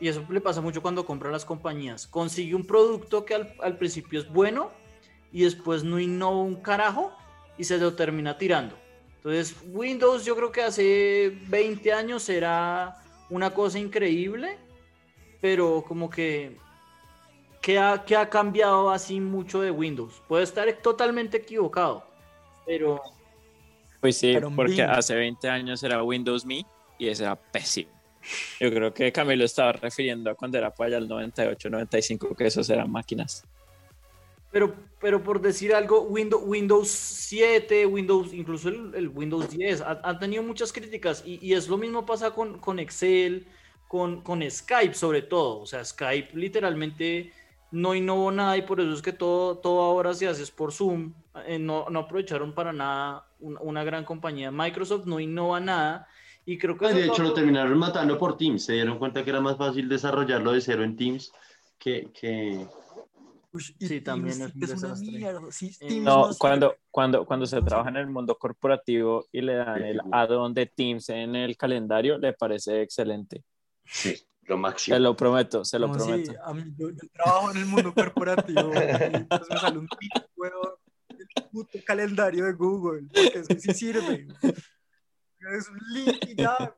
[0.00, 3.76] y eso le pasa mucho cuando compra las compañías, consigue un producto que al, al
[3.76, 4.70] principio es bueno
[5.32, 7.12] y después no innova un carajo
[7.58, 8.78] y se lo termina tirando.
[9.20, 12.96] Entonces, Windows yo creo que hace 20 años era
[13.28, 14.58] una cosa increíble,
[15.40, 16.56] pero como que
[17.60, 20.22] ¿Qué ha, qué ha cambiado así mucho de Windows?
[20.26, 22.06] Puede estar totalmente equivocado,
[22.64, 23.02] pero
[24.00, 26.64] Pues sí, Pero porque hace 20 años era Windows Me
[26.98, 27.90] y ese era pésimo.
[28.58, 32.46] Yo creo que Camilo estaba refiriendo a cuando era para allá el 98, 95, que
[32.46, 33.44] esos eran máquinas.
[34.52, 40.00] Pero, pero por decir algo, Windows, Windows 7, Windows, incluso el, el Windows 10, ha-
[40.02, 43.46] han tenido muchas críticas y, y es lo mismo pasa con, con Excel,
[43.86, 45.60] con, con Skype sobre todo.
[45.60, 47.32] O sea, Skype literalmente
[47.70, 50.72] no innovó nada y por eso es que todo, todo ahora se hace es por
[50.72, 51.12] Zoom.
[51.46, 54.50] Eh, no, no aprovecharon para nada un- una gran compañía.
[54.50, 56.08] Microsoft no innova nada
[56.44, 56.88] y creo que...
[56.92, 58.64] De hecho, lo- lo terminaron matando por Teams.
[58.64, 61.32] Se dieron cuenta que era más fácil desarrollarlo de cero en Teams
[61.78, 62.66] que, que,
[63.52, 65.52] Ush, y Sí, también Teams es un es una mierda.
[65.52, 66.38] Sí, Eh, Teams No, sirve.
[66.38, 70.54] cuando, cuando, cuando se No trabaja en el mundo corporativo y le dan el add-on
[70.54, 73.42] de Teams en el calendario, le parece excelente.
[73.84, 74.94] sí, lo máximo.
[74.96, 76.32] Se lo prometo, se lo No, sí, prometo.
[76.44, 78.72] a mí, yo, yo trabajo en el mundo corporativo
[79.14, 79.88] y pues me sale un
[80.36, 80.74] huevón,
[81.18, 84.26] el puto calendario de Google, porque es que sí sirve.
[85.56, 86.74] Es un link y ya.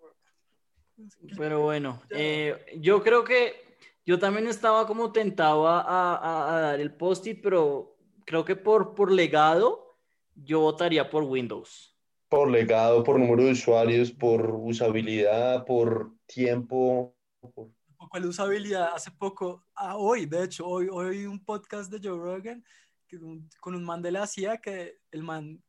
[1.37, 3.72] Pero bueno, eh, yo creo que
[4.05, 8.95] yo también estaba como tentado a, a- a dar el post-it, pero creo que por,
[8.95, 9.97] por legado
[10.35, 11.91] yo votaría por Windows.
[12.29, 17.15] por legado, por número de usuarios, por usabilidad, por tiempo.
[17.55, 18.89] por- Un poco de usabilidad.
[18.95, 22.65] Hace poco, ah, hoy, de hecho, hoy, hoy un podcast de Joe Rogan
[23.07, 25.63] que un- con un man de la CIA que el man,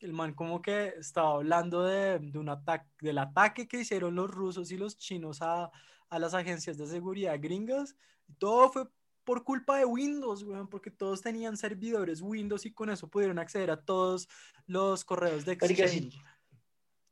[0.00, 4.30] el man como que estaba hablando de, de un ataque, del ataque que hicieron los
[4.30, 5.70] rusos y los chinos a,
[6.10, 7.96] a las agencias de seguridad gringas.
[8.38, 8.88] Todo fue
[9.24, 13.70] por culpa de Windows, weón, porque todos tenían servidores Windows y con eso pudieron acceder
[13.70, 14.28] a todos
[14.66, 15.88] los correos de Exchange.
[15.90, 16.10] sí.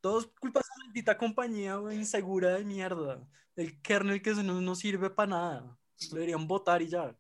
[0.01, 3.27] Todos culpa de esa maldita compañía, weón, insegura de mierda.
[3.57, 5.79] El kernel que no, no sirve para nada.
[6.11, 7.17] Lo deberían votar y ya.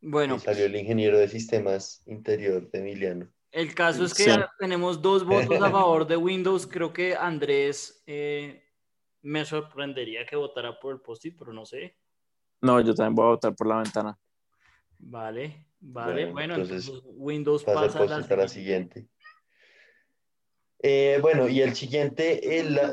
[0.00, 3.28] Bueno, Y salió el ingeniero de sistemas interior de Emiliano.
[3.52, 4.30] el caso es que Sí.
[4.60, 6.66] tenemos dos votos a favor de Windows.
[6.66, 8.62] Creo que Andrés eh,
[9.22, 11.96] me sorprendería que votara por el post-it, pero no sé.
[12.62, 14.18] No, yo también voy a votar por la ventana.
[14.98, 16.12] Vale, vale.
[16.26, 19.06] Bueno, Bueno, entonces, entonces, Windows Pasa pasa a la post a la siguiente.
[20.82, 22.92] Eh, bueno, y el siguiente, el, la-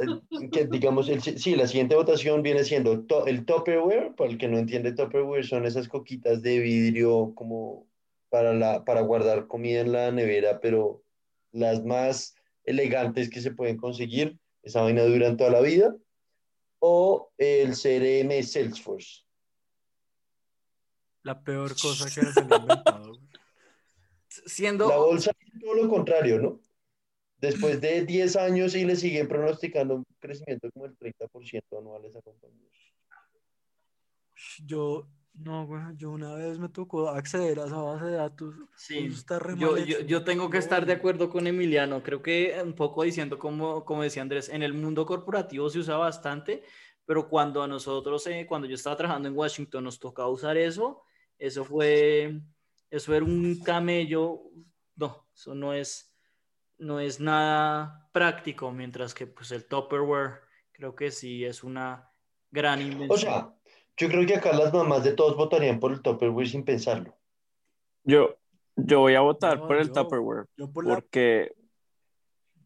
[0.52, 4.50] que digamos, el, sí, la siguiente votación viene siendo to- el Tupperware, para el que
[4.50, 7.88] no entiende Tupperware, son esas coquitas de vidrio como
[8.30, 11.02] para, la, para guardar comida en la nevera, pero
[11.54, 15.96] las más elegantes que se pueden conseguir, esa vaina duran toda la vida,
[16.80, 19.24] o el CRM Salesforce.
[21.24, 23.20] La peor cosa que se han inventado.
[24.30, 26.62] Siendo, La bolsa es todo lo contrario, ¿no?
[27.38, 32.08] Después de 10 años y le siguen pronosticando un crecimiento como el 30% anual a
[32.08, 32.68] esa compañía.
[34.66, 35.08] Yo,
[35.40, 38.56] no, güey, yo una vez me tocó acceder a esa base de datos.
[38.76, 42.02] Sí, Eso está re yo, yo, yo tengo que estar de acuerdo con Emiliano.
[42.02, 45.98] Creo que un poco diciendo, como, como decía Andrés, en el mundo corporativo se usa
[45.98, 46.64] bastante,
[47.06, 51.04] pero cuando a nosotros, eh, cuando yo estaba trabajando en Washington, nos tocaba usar eso,
[51.38, 52.42] eso fue,
[52.90, 54.42] eso era un camello.
[54.96, 56.16] No, eso no es,
[56.78, 62.12] no es nada práctico, mientras que pues el Tupperware creo que sí es una
[62.52, 63.12] Gran invención.
[63.12, 63.54] O sea,
[63.98, 67.16] yo creo que acá las mamás de todos votarían por el Tupperware sin pensarlo.
[68.04, 68.38] Yo,
[68.76, 71.52] yo voy a votar No, por el yo- Tupperware Yo por la- porque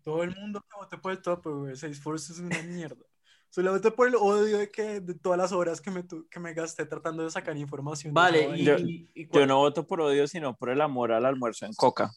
[0.04, 3.06] todo el mundo que voté por el Tupperware, Salesforce es una mierda.
[3.50, 6.54] Solamente por el odio de que de todas las horas que me, tu- que me
[6.54, 8.14] gasté tratando de sacar información.
[8.14, 8.64] Vale, y.
[8.64, 11.74] Yo- y- y yo no voto por odio, sino por el amor al almuerzo en
[11.74, 12.12] coca.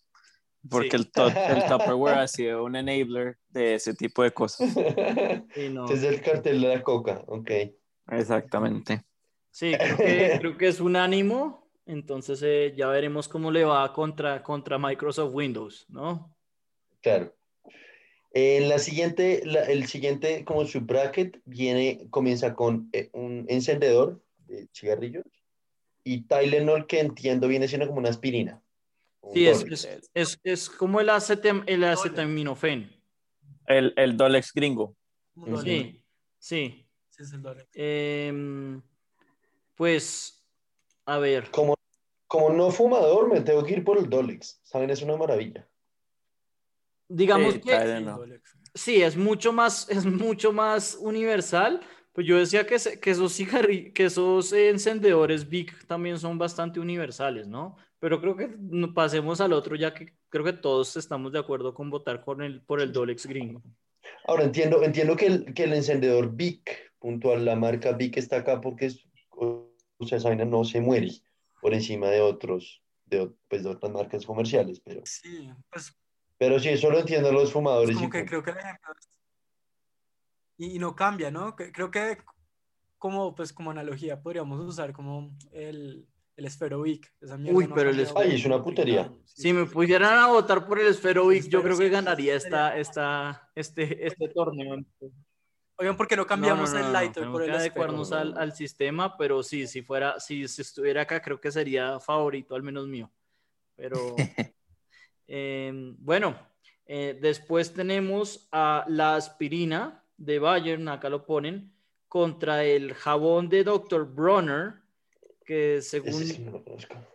[0.71, 0.97] Porque Sí.
[0.97, 1.11] el,
[1.93, 4.69] Tupperware ha sido un enabler de ese tipo de cosas.
[5.55, 5.85] sí, no.
[5.85, 7.51] Este es el cartel de la coca, ok.
[8.09, 9.03] Exactamente.
[9.51, 11.65] Sí, creo que, creo que es un ánimo.
[11.87, 16.35] Entonces eh, ya veremos cómo le va contra, contra Microsoft Windows, ¿no?
[17.03, 17.35] Claro.
[18.33, 24.21] En la siguiente, la- el siguiente como su bracket viene, comienza con eh, un encendedor
[24.47, 25.25] de cigarrillos
[26.03, 28.61] y Tylenol que entiendo viene siendo como una aspirina.
[29.21, 29.85] Un Sí, es, Dolex.
[29.85, 32.91] es, es, es como el, acetam, el acetaminofén.
[33.67, 34.97] El, el Dolex gringo.
[35.63, 36.03] Sí,
[36.39, 36.84] sí.
[37.17, 37.67] Sí, es el dólar.
[37.75, 38.83] Em,
[39.77, 40.45] pues,
[41.07, 41.49] a ver.
[41.53, 41.75] Como,
[42.27, 44.61] como no fumador me tengo que ir por el Dolex.
[44.65, 44.91] ¿Saben?
[44.91, 45.69] Es una maravilla.
[47.09, 48.19] Digamos Sí, que no.
[48.19, 48.41] Dólar.
[48.75, 51.81] sí, es mucho más, es mucho más universal.
[52.13, 56.79] Pues yo decía que, que esos cigarri- que esos eh, encendedores Big también son bastante
[56.81, 57.77] universales, ¿no?
[58.01, 58.57] Pero creo que
[58.95, 62.61] pasemos al otro, ya que creo que todos estamos de acuerdo con votar con el,
[62.63, 63.63] por el Dolex gringo.
[64.27, 68.63] Ahora entiendo, entiendo que el, que el encendedor Bic, puntual, la marca Bic está acá
[68.63, 69.69] porque es, o
[70.07, 71.11] sea, esa vaina no se muere
[71.61, 75.95] por encima de otros, de, pues, de otras marcas comerciales, pero, Sí, pues
[76.39, 77.95] pero sí, eso lo entiendo los Es fumadores.
[77.97, 79.09] como y que como- creo que el ejemplo es-
[80.57, 81.55] y, y no cambia, ¿no?
[81.55, 82.17] Que- Creo que
[82.97, 87.75] como pues como analogía podríamos usar como el, el Esfero Vic, esa mierda Uy, no
[87.75, 89.13] pero el cambiado Ay, es una en 30 putería.
[89.27, 93.51] Sí, Si me pusieran a votar por el Esferovic, yo creo que ganaría esta, esta,
[93.55, 94.79] este, este torneo.
[95.77, 98.37] Oigan, ¿por qué no cambiamos No, no, no, el no, lighter por el adecuarnos al,
[98.39, 102.63] al sistema, pero sí, si fuera, si, si estuviera acá, creo que sería favorito, al
[102.63, 103.11] menos mío.
[103.75, 104.15] Pero
[105.29, 106.39] eh, bueno,
[106.87, 111.73] eh, después tenemos a la aspirina de Bayern, acá lo ponen,
[112.07, 114.05] contra el jabón de Dr.
[114.05, 114.75] Bronner,
[115.45, 116.47] que según sí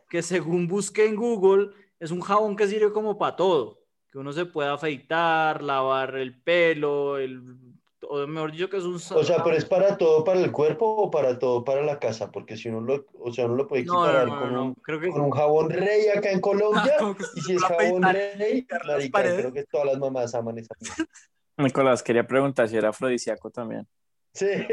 [0.10, 4.34] que según busqué en Google, es un jabón que sirve como para todo, que uno
[4.34, 7.44] se puede afeitar, lavar el pelo, el,
[8.12, 8.96] o mejor dicho que es un...
[8.96, 12.32] O sea, pero es para todo para el cuerpo o para todo para la casa,
[12.32, 14.66] porque si uno lo, o sea, uno lo puede no, equiparar no, no, con, no,
[14.66, 15.10] un, creo que...
[15.10, 16.96] con un jabón rey acá en Colombia.
[17.36, 21.06] Y si es jabón rey, marica, creo que todas las mamás aman esa mierda.
[21.58, 23.88] Nicolás, quería preguntar si era afrodisíaco también.
[24.34, 24.48] Sí.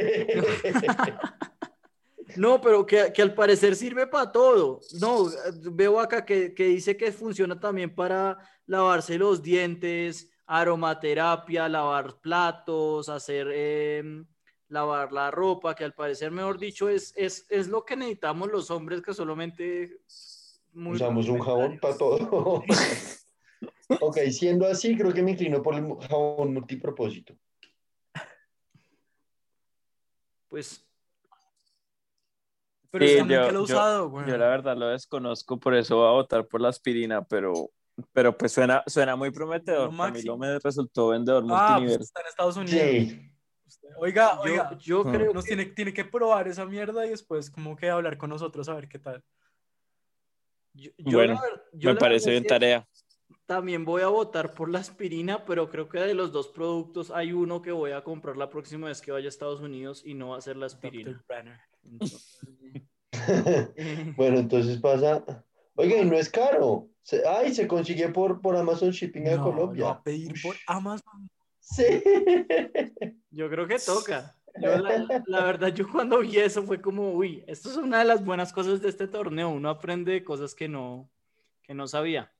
[2.36, 4.80] No, pero que, que al parecer sirve para todo.
[5.00, 5.30] No,
[5.70, 13.08] veo acá que, que dice que funciona también para lavarse los dientes, aromaterapia, lavar platos,
[13.08, 13.48] hacer...
[13.52, 14.26] em,
[14.68, 18.68] lavar la ropa, que al parecer, mejor dicho, es, es, es lo que necesitamos los
[18.70, 20.00] hombres que solamente...
[20.72, 22.64] muy Usamos un jabón para todo.
[24.00, 27.36] ok, siendo así, creo que me inclino por el jabón multipropósito.
[30.48, 30.84] Pues
[32.90, 34.26] Pero Sí, yo- lo he yo- usado, güey.
[34.28, 37.70] Yo la verdad lo desconozco, por eso voy a votar por la aspirina, pero,
[38.12, 39.90] pero pues suena, suena muy prometedor.
[39.92, 40.36] Lo Camilo máximo.
[40.38, 42.02] me resultó vendedor Ah, pues multinivel.
[42.02, 42.80] está en Estados Unidos.
[42.80, 43.32] Sí.
[43.66, 45.12] Usted- Oiga, yo, oiga, yo Hmm.
[45.12, 48.30] creo nos que tiene, tiene que probar esa mierda y después como que hablar con
[48.30, 49.22] nosotros a ver qué tal.
[50.78, 51.40] yo- yo Bueno, la
[51.72, 52.86] yo me parece bien tarea.
[53.46, 57.32] También voy a votar por la aspirina, pero creo que de los dos productos hay
[57.32, 60.30] uno que voy a comprar la próxima vez que vaya a Estados Unidos y no
[60.30, 61.24] va a ser la aspirina.
[61.82, 62.38] Entonces,
[64.16, 65.24] bueno, entonces pasa.
[65.74, 66.88] Oiga, y no es caro.
[67.06, 69.80] Se- ay, se consigue por, por Amazon Shipping a No, Colombia.
[69.80, 70.42] lo va a pedir Ush.
[70.42, 71.30] por Amazon.
[71.60, 71.84] Sí.
[73.30, 74.34] yo creo que toca.
[74.60, 78.06] Yo, la, la verdad, yo cuando vi eso fue como, uy, esto es una de
[78.06, 79.50] las buenas cosas de este torneo.
[79.50, 81.08] Uno aprende cosas que no,
[81.62, 82.32] que no sabía.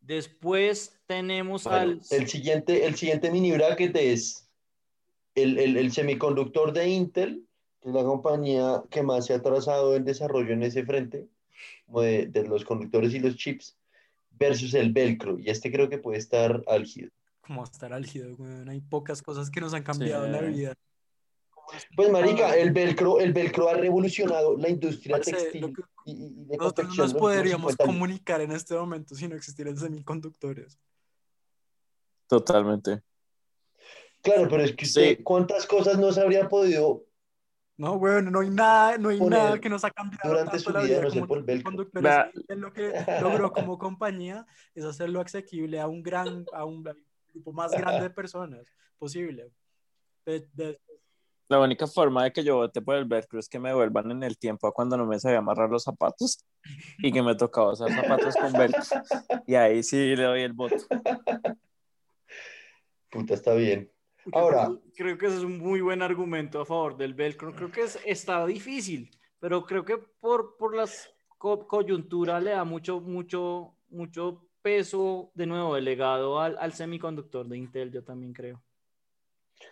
[0.00, 2.00] Después tenemos Bueno, al...
[2.10, 4.50] el siguiente, el siguiente mini bracket es
[5.36, 7.46] el, el, el semiconductor de Intel,
[7.80, 11.28] que es la compañía que más se ha trazado en desarrollo en ese frente,
[11.86, 13.76] como de, de los conductores y los chips,
[14.30, 15.38] versus el velcro.
[15.38, 17.10] Y este creo que puede estar álgido.
[17.40, 18.68] Como estar álgido, güey.
[18.68, 20.30] Hay pocas cosas que nos han cambiado Sí.
[20.32, 20.74] la vida.
[21.96, 26.44] Pues, marica, el velcro, el velcro ha revolucionado la industria Parce, textil que- y, y
[26.44, 27.94] de Nosotros nos podríamos 50 años.
[27.94, 30.78] comunicar en este momento si no existieran semiconductores.
[32.26, 33.02] Totalmente.
[34.22, 35.22] Claro, pero es que usted, Sí.
[35.22, 37.04] ¿cuántas cosas no se habría podido
[37.76, 40.64] No, güey, no hay nada, no hay Poner nada que nos ha cambiado durante tanto
[40.64, 41.70] su la vida, vida no sé, como por el velcro?
[41.70, 42.16] conductores.
[42.34, 46.84] Intel lo que logró como compañía es hacerlo asequible a un gran, a un
[47.32, 48.64] grupo más grande de personas
[48.98, 49.50] posible.
[50.24, 50.78] De- de-
[51.48, 54.22] La única forma de que yo vote por el velcro es que me vuelvan en
[54.22, 56.44] el tiempo a cuando no me sabía amarrar los zapatos
[56.98, 58.82] y que me tocaba usar zapatos con velcro.
[59.48, 60.76] Y ahí sí le doy el voto.
[63.10, 63.90] Puta, está bien.
[64.32, 67.54] Ahora- creo, creo que ese es un muy buen argumento a favor del velcro.
[67.54, 72.64] Creo que es, está difícil, pero creo que por, por las co- coyuntura le da
[72.64, 78.62] mucho, mucho, mucho peso de nuevo delegado al, al semiconductor de Intel, yo también creo.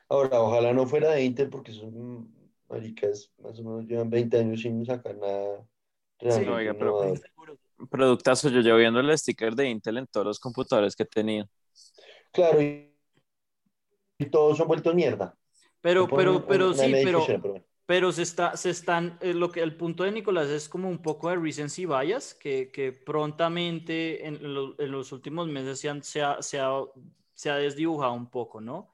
[0.08, 2.30] Ahora, ojalá no fuera de Intel porque son
[2.68, 5.66] maricas, más o menos llevan 20 años sin sacar nada
[6.18, 7.14] realmente oiga, pero-.
[7.90, 11.48] Productazo, yo llevo viendo el sticker de Intel en todos los computadores que he tenido.
[12.30, 12.91] Claro, y,
[14.22, 15.36] y todos son vueltos mierda.
[15.80, 17.18] Pero, pero, un- pero una sí, pero,
[17.86, 21.02] pero se está, se están, eh, lo que el punto de Nicolás es como un
[21.02, 26.02] poco de recency bias, que, que prontamente en, lo- en los últimos meses se, han-
[26.02, 26.84] se ha, se ha-
[27.34, 28.92] se ha desdibujado un poco, ¿no?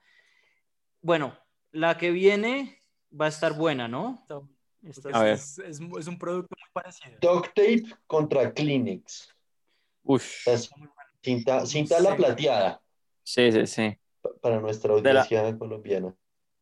[1.01, 1.37] Bueno,
[1.71, 2.79] la que viene
[3.19, 4.19] va a estar buena, ¿no?
[4.83, 5.33] Esta- A ver.
[5.33, 7.17] Es, es- es un producto muy parecido.
[7.21, 9.29] Duct tape contra Kleenex.
[10.43, 10.57] Sea,
[11.21, 12.81] cinta, cinta la plateada
[13.23, 13.97] sí, sí, sí.
[14.41, 16.15] Pa- para nuestra De la- audiencia colombiana.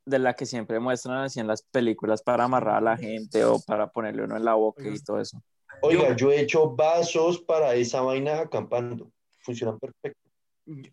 [0.05, 3.59] De la que siempre muestran así en las películas para amarrar a la gente o
[3.59, 5.41] para ponerle uno en la boca y todo eso.
[5.81, 9.11] Oiga, yo he hecho vasos para esa vaina acampando.
[9.39, 10.19] Funcionan perfecto.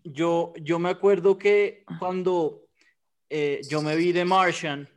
[0.05, 2.65] Yo, yo me acuerdo que cuando
[3.31, 4.89] eh, yo me vi de Martian,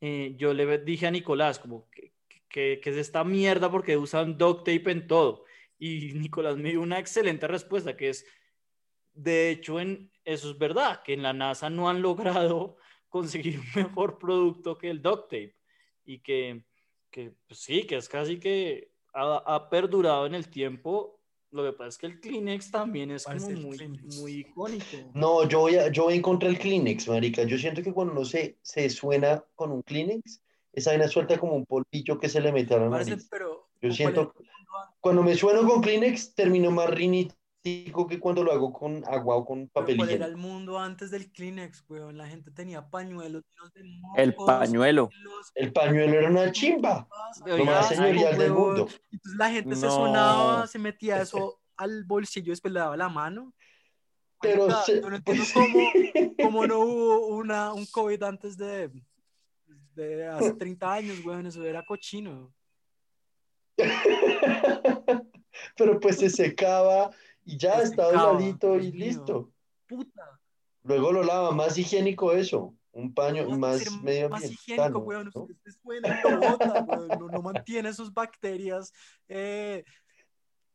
[0.00, 2.12] eh, yo le dije a Nicolás como que,
[2.48, 5.44] que, que es esta mierda porque usan duct tape en todo.
[5.78, 8.26] Y Nicolás me dio una excelente respuesta que es,
[9.14, 12.76] de hecho, en, eso es verdad, que en la NASA no han logrado
[13.08, 15.56] conseguir un mejor producto que el duct tape.
[16.04, 16.64] Y que,
[17.10, 21.20] que pues sí, que es casi que ha, ha perdurado en el tiempo.
[21.52, 24.32] Lo que pasa es que el Kleenex también es ¿Cuál es como el muy, muy
[24.32, 24.96] icónico.
[25.14, 27.42] No, yo voy, a, yo voy en contra del Kleenex, marica.
[27.42, 30.42] Yo siento que cuando uno se, se suena con un Kleenex,
[30.72, 33.26] esa vaina suelta como un polvillo que se le mete a la nariz.
[33.28, 34.34] pero Yo ¿cuál siento,
[35.00, 36.88] cuando me sueno con Kleenex, termino más
[37.64, 41.10] rinítico que cuando lo hago con agua o con papel ¿cuál era el mundo antes
[41.10, 42.16] del Kleenex, weón?
[42.16, 43.42] La gente tenía pañuelos
[43.74, 43.80] de
[44.16, 45.10] El mocos, pañuelo.
[45.22, 47.06] los- El pañuelo era una chimba,
[47.46, 48.88] lo Oiga, más señorial del mundo.
[49.12, 49.92] Entonces la gente se No.
[49.92, 53.52] sonaba, se metía eso al bolsillo, después le daba la mano.
[54.40, 55.90] Pero Marica, se- no entiendo cómo,
[56.42, 58.90] cómo no hubo una, un COVID antes de,
[59.94, 62.50] de hace 30 años, weón, eso era cochino.
[65.76, 67.10] Pero pues se secaba
[67.50, 69.52] y ya secaba, heladito y listo.
[69.86, 70.40] Puta.
[70.84, 72.74] Luego lo lava, más higiénico eso.
[72.92, 74.98] Un paño ¿Cómo va a más medio más higiénico, ¿no?
[75.00, 75.30] weón.
[75.34, 77.08] Usted se suena y lo bota, weón.
[77.08, 78.92] No, no mantiene esas bacterias
[79.28, 79.84] eh,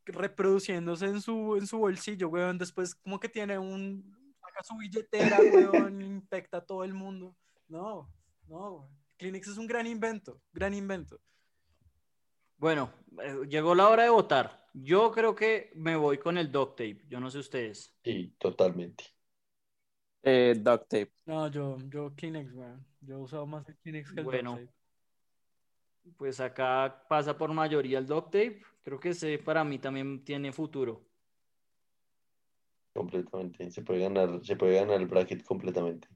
[0.05, 2.57] reproduciéndose en su, en su bolsillo, weón.
[2.57, 4.13] Después como que tiene un...
[4.39, 7.35] Saca su billetera, weón, y infecta a todo el mundo.
[7.67, 8.09] No,
[8.47, 9.05] no, weón.
[9.17, 11.19] Kleenex es un gran invento, gran invento.
[12.57, 14.64] Bueno, eh, llegó la hora de votar.
[14.77, 16.99] Yo creo que me voy con el duct tape.
[17.07, 17.95] Yo no sé ustedes.
[18.03, 19.05] Sí, totalmente.
[20.21, 21.13] Eh, duct tape.
[21.25, 22.85] No, yo, yo Kleenex, weón.
[22.99, 24.51] Yo he usado más el Kleenex que el Bueno.
[24.57, 24.75] duct tape.
[26.17, 28.61] Pues acá pasa por mayoría el duct tape.
[28.83, 31.07] Creo que ese para mí también tiene futuro.
[32.93, 33.71] Completamente.
[33.71, 36.09] Se puede ganar, se puede ganar el bracket completamente.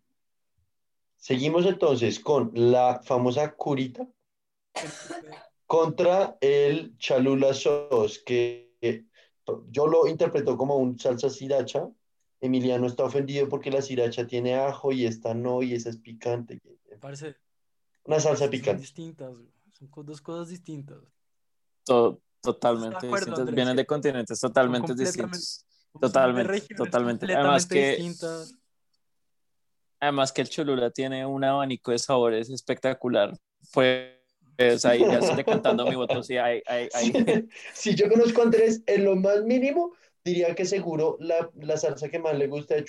[1.16, 4.07] Seguimos entonces con la famosa curita
[5.70, 8.74] contra el Chalula Sauce, que
[9.70, 11.88] yo lo interpreto como un salsa sriracha.
[12.42, 16.60] Emiliano está ofendido porque la sriracha tiene ajo y esta no, y esa es picante.
[17.00, 17.36] Parece
[18.06, 18.82] Una salsa son picante.
[18.82, 19.52] distintas, weón.
[19.78, 20.98] Son dos cosas distintas.
[21.86, 23.36] To- totalmente acuerdo.
[23.36, 25.66] Andrés, Vienen de continentes totalmente distintos.
[25.92, 27.32] Son Totalmente, totalmente.
[27.32, 28.56] Además que- distintas.
[30.00, 33.38] Además que el Cholula tiene un abanico de sabores espectacular.
[34.60, 36.22] Pues ahí ya estoy decantando mi voto.
[36.22, 39.93] Sí, hay, hay, hay- Si yo conozco a Andrés en lo más mínimo,
[40.24, 42.84] diría que seguro la, la salsa que más le gusta de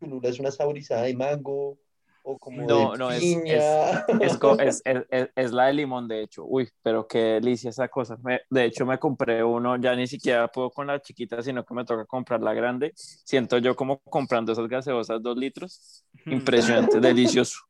[0.00, 1.78] Cholula es una saborizada de mango
[2.22, 4.04] o como No, de no, es- piña.
[4.20, 4.38] es,
[4.84, 6.44] es- es- es la de limón, de hecho.
[6.44, 8.18] Uy, pero qué delicia esa cosa.
[8.22, 11.72] Me- de hecho, me compré uno, ya ni siquiera puedo con la chiquita, sino que
[11.72, 12.92] me toca comprar la grande.
[12.94, 16.04] Siento yo como comprando esas gaseosas dos litros.
[16.26, 17.60] Impresionante, delicioso.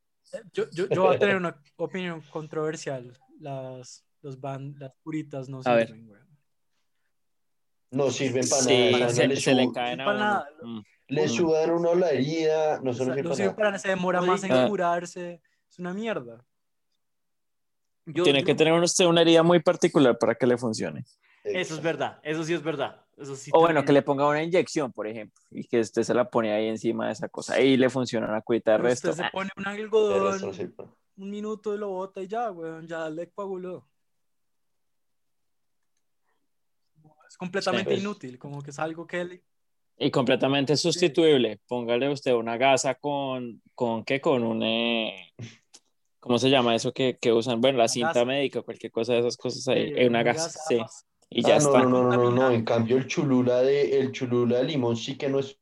[0.53, 3.17] Yo, yo, yo voy a tener una opinión controversial.
[3.41, 6.29] Las, los ban, las puritas no A sirven, weón.
[7.93, 9.09] No sirven para Sí, nada.
[9.11, 10.25] se, le, se le caen a para uno.
[10.27, 10.49] nada.
[10.63, 10.81] Mm.
[11.09, 11.29] le Mm.
[11.29, 13.57] sudan uno la herida, no O sea, sirve no para sirve nada.
[13.57, 14.69] para nada, se demora más en Ah.
[14.69, 15.43] curarse.
[15.69, 16.45] Es una mierda.
[18.07, 21.05] Yo- Tiene yo- que tener usted una herida muy particular para que le funcione.
[21.43, 22.19] Eso es verdad.
[22.23, 23.05] Eso sí es verdad.
[23.21, 26.15] Eso sí O bueno, que le ponga una inyección, por ejemplo, y que usted se
[26.15, 29.11] la pone ahí encima de esa cosa y le funciona una curita de Pero resto.
[29.11, 30.75] usted se pone un resto algodón
[31.17, 33.87] un minuto y lo bota y ya, weón, ya le coaguló.
[37.29, 38.03] Es completamente Sí, pues.
[38.03, 39.43] inútil, como que es algo que él...
[39.99, 41.61] Y completamente sustituible.
[41.69, 44.19] Póngale usted una gasa con, con ¿qué?
[44.19, 45.31] Con un, eh,
[46.21, 47.61] ¿cómo se llama eso que, que usan?
[47.61, 48.25] Bueno, la cinta gasa.
[48.25, 49.89] médica, cualquier cosa de esas cosas ahí.
[49.89, 51.07] Sí, eh, una una gasa, gasa.
[51.33, 51.83] Y Ah, ya está.
[51.83, 52.51] no, no, no, no, no.
[52.51, 55.57] En cambio, el chulula de, el chulula de limón sí que no es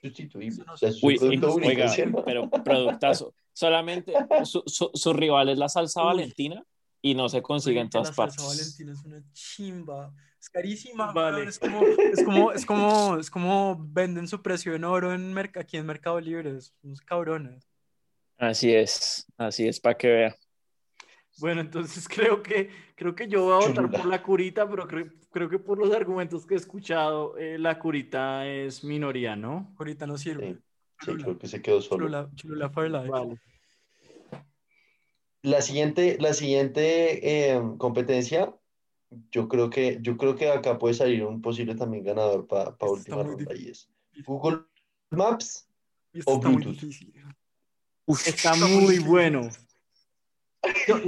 [0.00, 0.64] sustituible.
[0.72, 3.34] O sea, Uy, producto único, oiga, pero productazo.
[3.52, 4.12] Solamente
[4.44, 6.06] su, su, su rival es la salsa Uy.
[6.06, 6.64] Valentina
[7.02, 8.58] y no se consigue en Oye, que todas la salsa partes.
[8.58, 10.14] Valentina es una chimba.
[10.40, 11.48] Es carísima, Vale.
[11.48, 15.76] Es como, es como, es como, es como venden su precio en oro en aquí
[15.78, 16.56] en Mercado Libre.
[16.56, 17.66] es- Unos cabrones.
[18.38, 20.36] Así es, así es, para que vea.
[21.38, 25.10] Bueno, entonces creo que, creo que yo voy a votar por la curita, pero creo,
[25.30, 29.74] creo que por los argumentos que he escuchado, eh, la curita es minoría, ¿no?
[29.78, 30.58] Ahorita no sirve.
[31.00, 32.06] Sí, creo que se quedó solo.
[32.06, 33.08] Cholula, Cholula for life.
[33.08, 33.40] Vale.
[35.42, 38.52] La siguiente, la siguiente eh, competencia,
[39.30, 42.90] yo creo que, yo creo que acá puede salir un posible también ganador para Esto
[42.90, 43.88] última ronda y es
[44.24, 44.62] Google
[45.10, 45.68] Maps
[46.12, 46.80] esto o está muy Bluetooth.
[46.80, 47.14] difícil.
[48.26, 49.48] Está muy bueno.
[50.88, 50.98] Yo,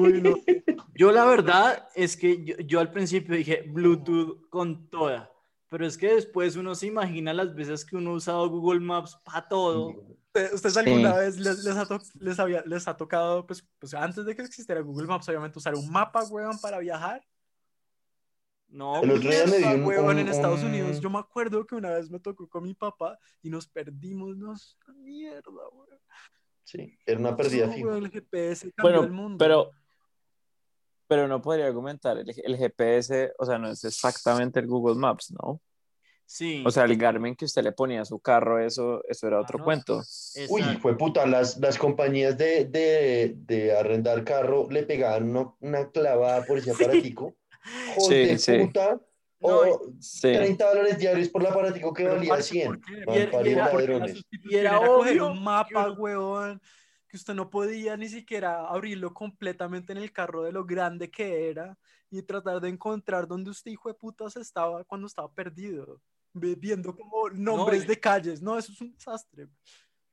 [0.95, 5.31] yo la verdad es que yo, yo al principio dije Bluetooth con toda,
[5.69, 9.17] pero es que después uno se imagina las veces que uno ha usado Google Maps
[9.25, 9.89] para todo.
[10.29, 10.81] ¿Ustedes ustedes Sí.
[10.81, 14.37] alguna vez les, les ha to- les había, les ha tocado, pues, pues antes de
[14.37, 17.21] que existiera Google Maps, obviamente, usar un mapa, weón, para viajar?
[18.69, 21.01] No, El otro día me di Mierda, un- weón, un- en Estados un- Unidos.
[21.01, 24.77] Yo me acuerdo que una vez me tocó con mi papá y nos perdimos, nos
[24.95, 25.98] mierda, weón.
[26.71, 27.87] Sí, era una pérdida No, fija.
[27.87, 29.39] weón, el GPS cambió Bueno, el mundo.
[29.39, 29.71] pero,
[31.07, 35.33] pero no podría comentar, el, el GPS, o sea, no es exactamente el Google Maps,
[35.33, 35.63] ¿no?
[36.27, 36.63] sí.
[36.67, 39.57] O sea, el Garmin que usted le ponía a su carro, eso, eso era otro
[39.59, 39.65] no.
[39.65, 40.03] cuento.
[40.51, 45.91] Uy, fue puta, las, las compañías de, de, de arrendar carro le pegaban uno- una
[45.91, 47.35] clavada por ese aparatico.
[47.97, 48.59] Joder, Sí, sí.
[48.59, 49.01] puta.
[49.41, 50.33] No, O Sí.
[50.33, 52.67] 30 dólares diarios por el aparatico que Pero, valía parce, 100.
[52.67, 53.07] ¿por qué?
[53.07, 53.49] Mal Y era- y
[53.85, 54.07] era-
[54.51, 56.61] Y era obvio un mapa, weón,
[57.07, 61.49] que usted no podía ni siquiera abrirlo completamente en el carro de lo grande que
[61.51, 61.79] era
[62.11, 66.01] y tratar de encontrar dónde usted, hijo de putas, estaba cuando estaba perdido,
[66.33, 68.43] viendo como nombres y- de calles.
[68.43, 69.47] No, eso es un desastre.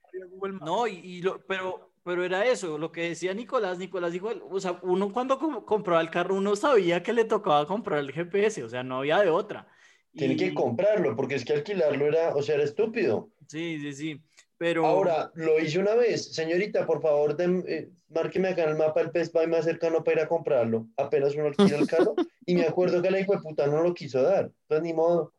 [0.04, 0.66] Había Google Maps.
[0.66, 4.60] No, y, y lo, pero, pero era eso, lo que decía Nicolás, Nicolás dijo, o
[4.60, 8.64] sea, uno cuando com- compraba el carro, uno sabía que le tocaba comprar el GPS,
[8.64, 9.68] o sea, no había de otra.
[10.14, 13.32] Tiene Y- que comprarlo, porque es que alquilarlo era, o sea, era estúpido.
[13.48, 14.22] Sí, sí, sí,
[14.56, 14.86] pero...
[14.86, 16.32] Ahora, lo hice una vez.
[16.34, 20.20] Señorita, por favor, eh, márqueme acá en el mapa el Best Buy más cercano para
[20.22, 20.86] ir a comprarlo.
[20.98, 22.14] Apenas uno alquila el carro.
[22.46, 24.52] y me acuerdo que la hijo de puta no lo quiso dar.
[24.68, 25.34] Pues ni modo.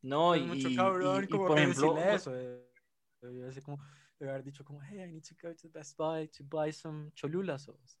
[0.00, 2.32] No, y, mucho cabrón y- y, como por que ejemplo, eso.
[2.34, 2.64] eh.
[3.64, 3.78] Como,
[4.18, 7.10] debe haber dicho como, hey, I need to go to Best Buy to buy some
[7.14, 7.96] Cholula sauce.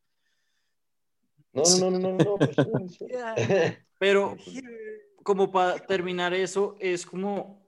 [1.52, 2.56] No, no, no, no, no, no, pues.
[3.08, 3.34] Yeah,
[3.98, 5.12] pero here.
[5.22, 7.66] como para terminar eso, es como,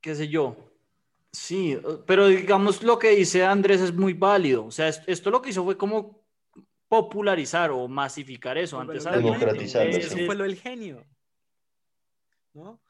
[0.00, 0.56] qué sé yo,
[1.32, 5.40] sí, pero digamos lo que dice Andrés es muy válido, o sea, es- esto lo
[5.42, 6.24] que hizo fue como
[6.88, 8.78] popularizar o masificar eso.
[8.80, 9.78] Antes sí.
[9.78, 11.04] Eso fue lo del genio.
[12.54, 12.80] ¿No?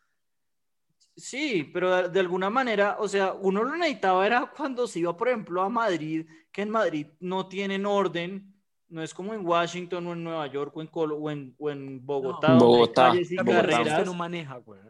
[1.16, 5.16] Sí, pero de, de alguna manera, o sea, uno lo necesitaba era cuando se iba,
[5.16, 8.54] por ejemplo, a Madrid, que en Madrid no tienen orden,
[8.88, 11.70] no es como en Washington o en Nueva York o en, Colo- o en, o
[11.70, 12.58] en Bogotá, No.
[12.58, 13.54] donde hay Bogotá, calles y Bogotá.
[13.60, 14.06] carreras.
[14.06, 14.80] no maneja, güey.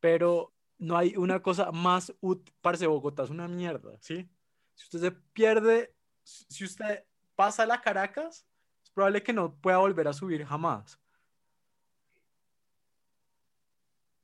[0.00, 2.54] Pero no hay una cosa más útil.
[2.60, 4.28] Parce, Bogotá es una mierda, ¿sí?
[4.74, 8.46] Si usted se pierde, si usted pasa a la Caracas,
[8.84, 11.00] es probable que no pueda volver a subir jamás.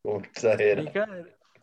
[0.02, 0.82] Como exagera.
[0.82, 1.08] Marica,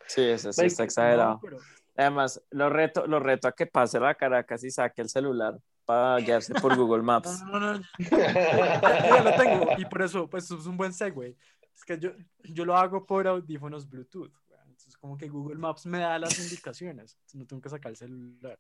[0.08, 1.34] Sí, eso sí está exagerado.
[1.34, 1.58] no, pero-
[1.96, 6.18] Además, lo reto, lo reto a que pase la Caracas y saque el celular para
[6.18, 7.44] guiarse por Google Maps.
[7.44, 11.36] No, no, no, yo ya lo tengo y por eso, pues es un buen segue.
[11.76, 12.12] Es que yo,
[12.44, 14.32] yo lo hago por audífonos Bluetooth.
[14.64, 17.16] Entonces, como que Google Maps me da las indicaciones.
[17.16, 18.58] Entonces, no tengo que sacar el celular.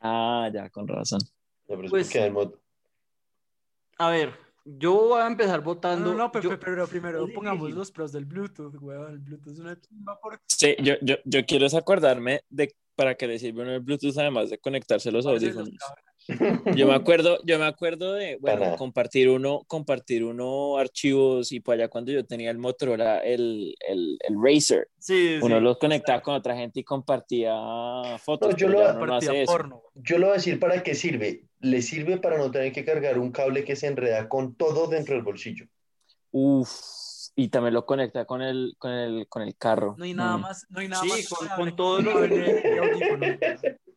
[0.00, 1.20] Ah, ya, con razón.
[1.90, 2.08] Pues-
[3.98, 4.32] A ver,
[4.64, 6.12] yo voy a empezar votando.
[6.12, 9.12] no, no, pe- yo- pe- pero primero pongamos los pros del Bluetooth, weón.
[9.12, 13.14] El Bluetooth es una chimba por Sí, yo, yo, yo quiero es acordarme de para
[13.14, 15.70] qué le sirve uno el Bluetooth además de conectarse los audífonos.
[16.76, 21.74] Yo me acuerdo, yo me acuerdo de, bueno, compartir uno, compartir uno archivos y por
[21.74, 25.40] allá cuando yo tenía el Motorola, el, el, el Razer, Sí, sí.
[25.42, 27.52] uno los conectaba con otra gente y compartía
[28.18, 28.50] fotos.
[28.52, 29.82] No, yo lo- no porno.
[29.94, 31.44] Yo voy a decir para qué sirve.
[31.60, 35.14] Le sirve para no tener que cargar un cable que se enreda con todo dentro
[35.14, 35.66] del bolsillo.
[36.30, 36.70] Uf,
[37.36, 39.94] y también lo conecta con el, con el, con el carro.
[39.98, 40.40] No hay nada Mm.
[40.40, 43.26] más, no hay nada Sí, más con- con todo lo- audífono.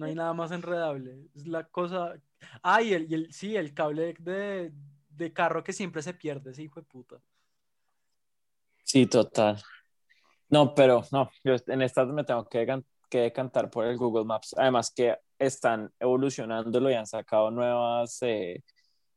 [0.00, 1.28] No hay nada más enredable.
[1.34, 2.14] Es la cosa.
[2.62, 4.72] Ah, y el, y el- sí, el cable de,
[5.10, 7.16] de carro que siempre se pierde, ese hijo de puta.
[8.82, 9.62] Sí, total.
[10.48, 12.66] No, pero no, yo en estas me tengo que,
[13.10, 14.54] que decantar por el Google Maps.
[14.56, 18.64] Además que están evolucionándolo y han sacado nuevas, eh,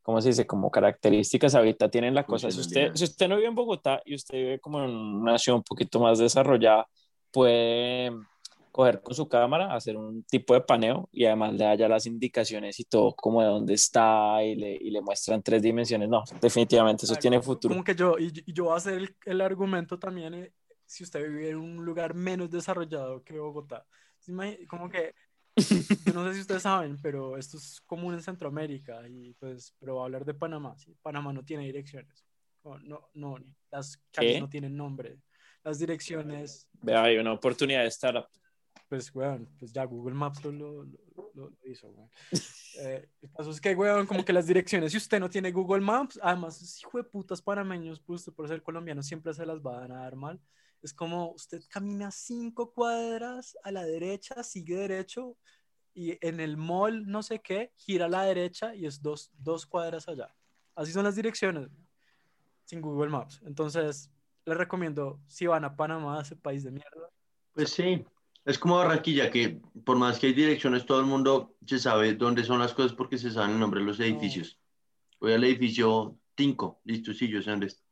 [0.01, 0.45] ¿cómo se dice?
[0.45, 1.55] Como características.
[1.55, 2.51] Ahorita tienen la cosa.
[2.51, 5.55] Si usted, si usted no vive en Bogotá y usted vive como en una ciudad
[5.59, 6.85] un poquito más desarrollada,
[7.31, 8.11] puede
[8.73, 12.07] coger con su cámara, hacer un tipo de paneo y además le da ya las
[12.07, 16.09] indicaciones y todo como de dónde está y le, y le muestran tres dimensiones.
[16.09, 17.71] No, definitivamente eso tiene futuro.
[17.73, 20.51] Como que yo, y, y yo voy a hacer el, el argumento también, eh,
[20.85, 23.85] si usted vive en un lugar menos desarrollado que Bogotá.
[24.17, 25.13] ¿Se imagi- Como que,
[25.55, 29.93] yo no sé si ustedes saben, pero esto es común en Centroamérica, y pues, pero
[29.93, 30.75] voy a hablar de Panamá.
[30.77, 30.95] ¿sí?
[31.01, 32.25] Panamá no tiene direcciones.
[32.63, 33.35] No, no, no,
[33.69, 34.41] las calles ¿Qué?
[34.41, 35.19] no tienen nombre.
[35.63, 38.27] Las direcciones, Vea, hay una oportunidad de estar
[38.93, 42.09] pues, weón, pues ya Google Maps lo, lo, lo- lo hizo, weón.
[42.79, 45.81] Eh, el caso es que, weón, como que las direcciones, si usted no tiene Google
[45.81, 49.83] Maps, además, hijo de putas panameños, pues usted por ser colombiano siempre se las va
[49.83, 50.39] a dar mal.
[50.81, 55.37] Es como usted camina cinco cuadras a la derecha, sigue derecho,
[55.93, 59.67] y en el mall, no sé qué, gira a la derecha y es dos, dos
[59.67, 60.35] cuadras allá.
[60.75, 61.69] Así son las direcciones,
[62.65, 63.39] sin Google Maps.
[63.45, 64.09] Entonces,
[64.45, 67.09] les recomiendo, si van a Panamá, ese país de mierda,
[67.53, 68.03] Pues sí,
[68.45, 72.43] es como Barranquilla, que por más que hay direcciones, todo el mundo se sabe dónde
[72.43, 74.59] son las cosas porque se saben el nombre de los edificios.
[75.19, 77.83] Voy al edificio 5, listo, sí, yo sé dónde está.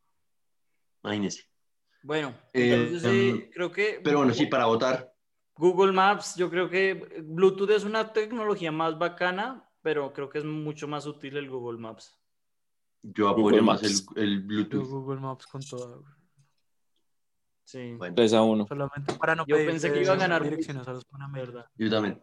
[1.04, 1.43] Imagínese.
[2.04, 5.14] Bueno, Eh, entonces eh, em, creo que Pero bueno, sí, para votar.
[5.56, 10.45] Google Maps, yo creo que Bluetooth es una tecnología más bacana, pero creo que es
[10.45, 12.18] mucho más útil el Google Maps.
[13.04, 14.08] Yo Google apoyo más el, Maps.
[14.16, 14.88] el yo Bluetooth.
[14.88, 16.04] Google Maps con todo.
[17.72, 17.94] Sí.
[17.94, 18.68] Bueno, 3 a 1.
[18.68, 21.08] Solamente para no Yo pedir pensé que iba a ganar direcciones a los
[21.78, 22.22] yo también.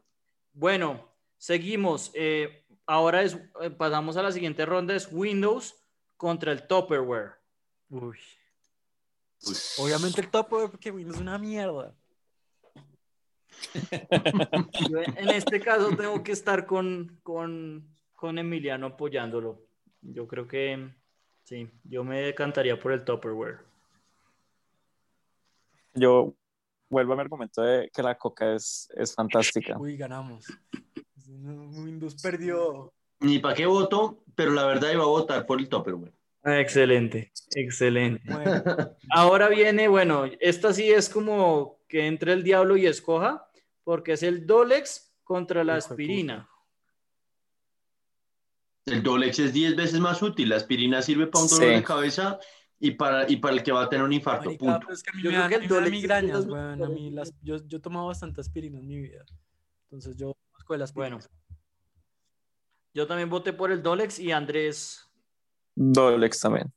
[0.52, 2.10] Bueno, seguimos.
[2.12, 5.74] Eh, ahora es, eh, pasamos a la siguiente ronda, es Windows
[6.18, 7.36] contra el Tupperware.
[7.88, 8.18] Uy.
[9.46, 9.56] Uy.
[9.78, 11.94] Obviamente el top porque Windows es una mierda.
[14.90, 19.62] Yo en en este caso tengo que estar con, con, con Emiliano apoyándolo.
[20.02, 20.90] Yo creo que
[21.44, 23.67] sí, yo me decantaría por el Tupperware.
[25.98, 26.34] Yo
[26.90, 29.78] vuelvo a mi argumento de que la coca es, es fantástica.
[29.78, 30.46] Uy, ganamos.
[31.26, 32.92] Windows perdió.
[33.20, 36.12] Ni para qué voto, pero la verdad iba a votar por el Tupperware.
[36.44, 38.22] Excelente, excelente.
[38.32, 38.62] Bueno,
[39.10, 43.48] Ahora viene, bueno, esta sí es como que entre el diablo y escoja,
[43.82, 46.48] porque es el Dolex contra la aspirina.
[48.86, 50.48] El Dolex es 10 veces más útil.
[50.48, 51.74] La aspirina sirve para un dolor Sí.
[51.74, 52.38] de cabeza
[52.80, 54.46] y para, y para el que va a tener un infarto.
[54.46, 54.86] marica, Punto.
[55.02, 56.82] que a mí Yo me creo dan, que el me dan migrañas, las weón.
[56.84, 59.24] A mí las, yo, yo he tomado bastante aspirina en mi vida.
[59.84, 60.36] Entonces yo
[60.68, 61.18] de las Bueno.
[62.94, 65.08] Yo también voté por el Dolex y Andrés,
[65.74, 66.72] Dolex también.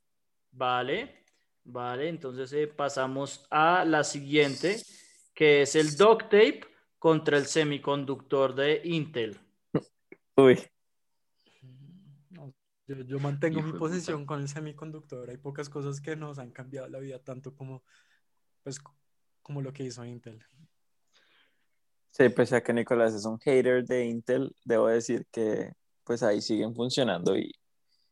[0.52, 1.24] vale,
[1.64, 4.82] vale, entonces eh, pasamos a la siguiente,
[5.34, 6.62] que es el duct tape
[7.00, 9.40] contra el semiconductor de Intel.
[10.38, 10.60] Uy,
[12.88, 15.30] yo, yo mantengo Hijo mi posición con el semiconductor.
[15.30, 17.84] Hay pocas cosas que nos han cambiado la vida tanto como,
[18.64, 18.80] pues,
[19.42, 20.44] como lo que hizo Intel.
[22.12, 25.74] sí, pese a que Nicolás es un hater de Intel, debo decir que
[26.04, 27.54] pues ahí siguen funcionando y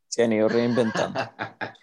[0.08, 1.20] se han ido reinventando.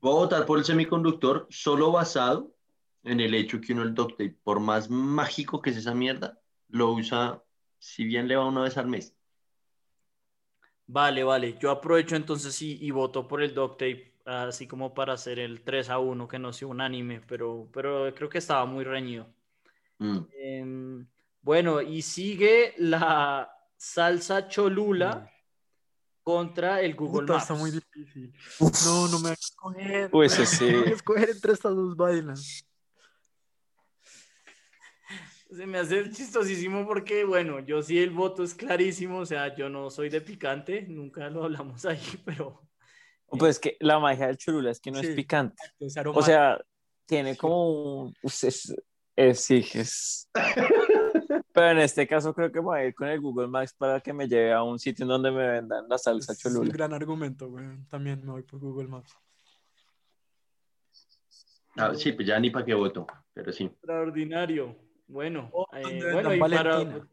[0.00, 2.54] Voy a votar por el semiconductor solo basado
[3.02, 6.38] en el hecho que uno el duct tape, por más mágico que es esa mierda,
[6.68, 7.42] lo usa,
[7.78, 9.17] si bien le va una vez al mes.
[10.90, 15.12] Vale, vale, yo aprovecho entonces y, y voto por el duct tape, así como para
[15.12, 18.84] hacer el 3 a 1, que no sea unánime, pero, pero creo que estaba muy
[18.84, 19.26] reñido.
[19.98, 20.18] Mm.
[20.32, 21.06] Em,
[21.42, 25.30] bueno, y sigue la salsa cholula
[26.22, 27.42] contra el Google Puta, Maps.
[27.42, 28.34] está muy difícil.
[28.86, 30.10] No, no me voy a escoger.
[30.12, 30.64] Uy, no sí.
[30.64, 32.67] me voy a escoger entre estas dos vainas.
[35.50, 39.68] Se me hace chistosísimo porque, bueno, yo sí el voto es clarísimo, o sea, yo
[39.70, 42.62] no soy de picante, nunca lo hablamos ahí, pero
[43.26, 45.06] Pues que la magia del churula es que no Sí.
[45.06, 45.56] es picante.
[45.80, 46.60] Es O sea,
[47.06, 48.14] tiene como un...
[48.22, 48.74] Es,
[49.16, 50.28] es- sí, es...
[51.52, 54.12] Pero en este caso creo que voy a ir con el Google Maps para que
[54.12, 56.72] me lleve a un sitio en donde me vendan la salsa es un cholula.
[56.72, 57.66] gran argumento, güey.
[57.88, 59.12] También me voy por Google Maps.
[61.76, 63.64] Ah, sí, pues ya ni para qué voto, pero sí.
[63.64, 64.76] extraordinario.
[65.08, 66.74] Bueno, O eh, bueno, y para...
[66.76, 67.08] Valentina.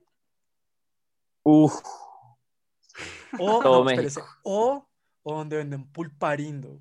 [1.43, 1.73] Uf,
[3.39, 4.87] O, Todo no, espérese, o
[5.23, 6.79] o donde venden pulparindo.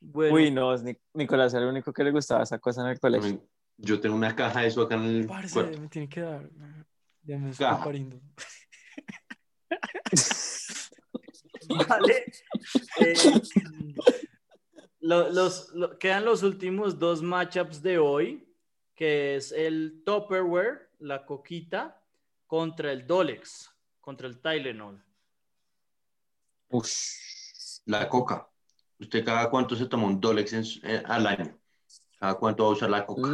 [0.00, 2.88] Bueno, Uy, no, es Nic- Nicolás era el único que le gustaba esa cosa en
[2.88, 3.42] el colegio.
[3.76, 5.80] Yo tengo una caja de eso acá en el Parce, cuarto.
[5.80, 6.48] me tiene que dar.
[7.58, 7.76] Caja.
[7.76, 8.20] pulparindo.
[11.88, 12.24] Vale.
[13.00, 13.14] Eh,
[15.00, 18.47] lo- los, lo- quedan los últimos dos matchups de hoy,
[18.98, 22.02] que es el Tupperware, la coquita,
[22.48, 23.70] contra el Dolex,
[24.00, 25.00] contra el Tylenol.
[26.70, 27.80] Ush.
[27.86, 28.48] La coca.
[28.98, 31.56] ¿Usted cada cuánto se toma un Dolex en su- eh, al año?
[32.18, 33.30] ¿Cada cuánto va a usar la coca?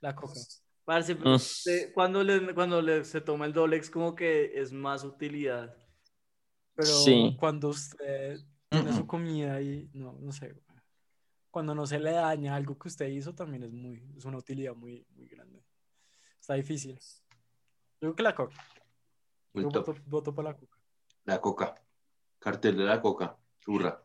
[0.00, 0.38] La coca.
[0.84, 5.02] Parce, pero usted, cuando, le, cuando le- se toma el Dolex, como que es más
[5.02, 5.74] utilidad.
[6.74, 7.36] Pero Sí.
[7.40, 8.38] cuando usted
[8.68, 10.77] tiene su comida y no, no sé, güey.
[11.50, 14.74] Cuando no se le daña algo que usted hizo, también es muy, es una utilidad
[14.74, 15.64] muy, muy grande.
[16.40, 16.98] Está difícil.
[18.00, 18.56] Yo creo que la coca.
[19.54, 20.78] Yo voto, voto por la coca.
[21.24, 21.74] La coca.
[22.38, 23.36] Cartel de la coca.
[23.60, 24.02] Churra.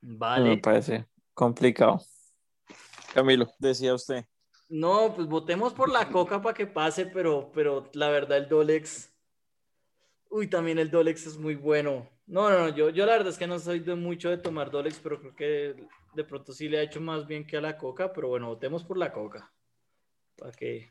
[0.00, 0.58] Me Vale.
[0.58, 2.00] parece complicado.
[3.12, 4.24] Camilo, decía usted.
[4.68, 9.13] No, pues votemos por la coca para que pase, pero, pero la verdad el Dolex.
[10.34, 12.10] Uy, también el Dolex es muy bueno.
[12.26, 14.68] No, no, no, yo, yo la verdad es que no soy de mucho de tomar
[14.68, 17.78] Dolex, pero creo que de pronto sí le ha hecho más bien que a la
[17.78, 19.52] coca, pero bueno, votemos por la coca.
[20.36, 20.90] ¿Para qué?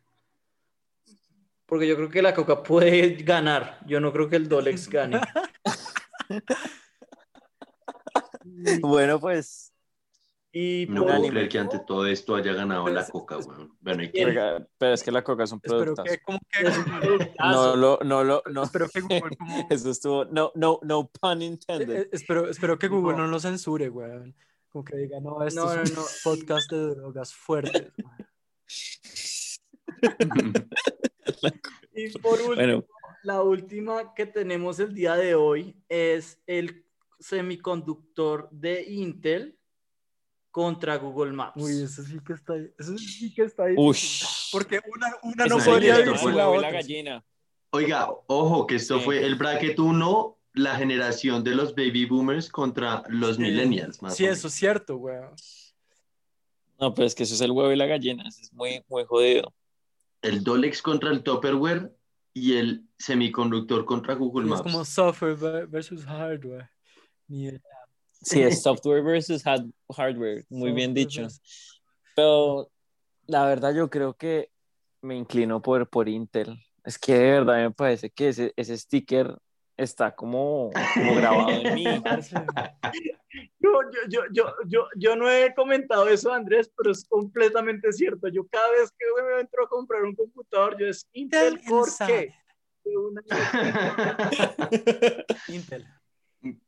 [1.66, 3.80] Porque yo creo que la coca puede ganar.
[3.86, 5.20] Yo no creo que el Dolex gane.
[8.82, 9.73] Bueno, pues,
[10.56, 13.76] Y No puedo creer que ante todo esto haya ganado la Pero- coca, weón.
[13.82, 14.04] Bueno,
[14.78, 16.04] pero es que la coca es un producto.
[16.04, 16.64] que, como que,
[17.40, 18.64] No lo, no lo, no.
[18.64, 22.02] espero que Google, como- Eso estuvo, no, no, no pun eh, intended.
[22.04, 23.24] eh, espero, espero que Google No.
[23.24, 24.36] no lo censure, weón.
[24.70, 26.12] Como que diga, no, esto No, es no, un no.
[26.24, 27.92] podcast de drogas fuertes.
[31.96, 32.86] Y por último, Bueno,
[33.24, 36.86] la última que tenemos el día de hoy es el
[37.20, 39.60] semiconductor de Intel
[40.54, 41.60] contra Google Maps.
[41.60, 43.88] Uy, eso sí que está, eso sí que está uy.
[43.94, 44.28] difícil.
[44.52, 46.70] Porque una, una no podría fue la otra.
[46.72, 47.26] gallina.
[47.72, 49.06] Oiga, ojo, que esto Sí.
[49.06, 53.42] fue el bracket 1, la generación de los baby boomers contra los Sí.
[53.42, 55.34] millennials, más Sí, o eso es cierto, weón.
[56.80, 58.24] No, pero es que eso es el huevo y la gallina.
[58.28, 59.52] eso Es muy, muy jodido.
[60.22, 61.92] El Dolex contra el Tupperware
[62.32, 64.68] y el semiconductor contra Google Maps.
[64.68, 66.70] es como software ver- versus hardware.
[67.28, 67.60] Ni idea.
[68.24, 70.46] Sí, es software versus hard- hardware.
[70.50, 71.22] Muy bien dicho.
[71.24, 71.82] versus-
[72.16, 72.70] Pero
[73.28, 74.50] la verdad yo creo que
[75.02, 76.58] me inclino por, por Intel.
[76.84, 79.38] Es que de verdad me parece que ese, ese sticker
[79.78, 81.86] está como, como grabado en mí.
[83.60, 88.28] Yo, yo, yo, yo, yo, yo no he comentado eso, Andrés, pero es completamente cierto.
[88.28, 91.88] Yo cada vez que me entro a comprar un computador, yo es Intel, Intel ¿por
[91.88, 92.36] inside.
[92.86, 92.86] qué?
[95.48, 95.88] Intel.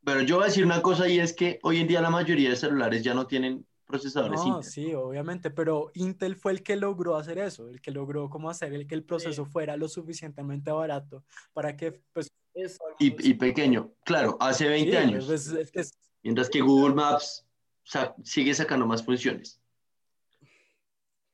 [0.03, 2.49] Pero yo voy a decir una cosa y es que hoy en día la mayoría
[2.49, 4.63] de celulares ya no tienen procesadores No, Intel.
[4.71, 8.73] sí, obviamente, pero Intel fue el que logró hacer eso, el que logró cómo hacer
[8.73, 11.23] el que el proceso fuera lo suficientemente barato
[11.53, 15.25] para que pues es- Y, y pequeño, claro, hace 20 sí, años.
[15.25, 15.91] pues, es que es-
[16.23, 17.45] Mientras que Google Maps
[17.83, 19.59] sa- sigue sacando más funciones.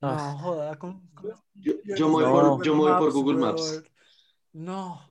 [0.02, 0.36] no Ah.
[0.42, 2.58] joda con, con- Yo, yo me voy No.
[2.58, 3.38] por, yo me voy por Google.
[3.38, 3.84] Maps.
[4.52, 5.11] No.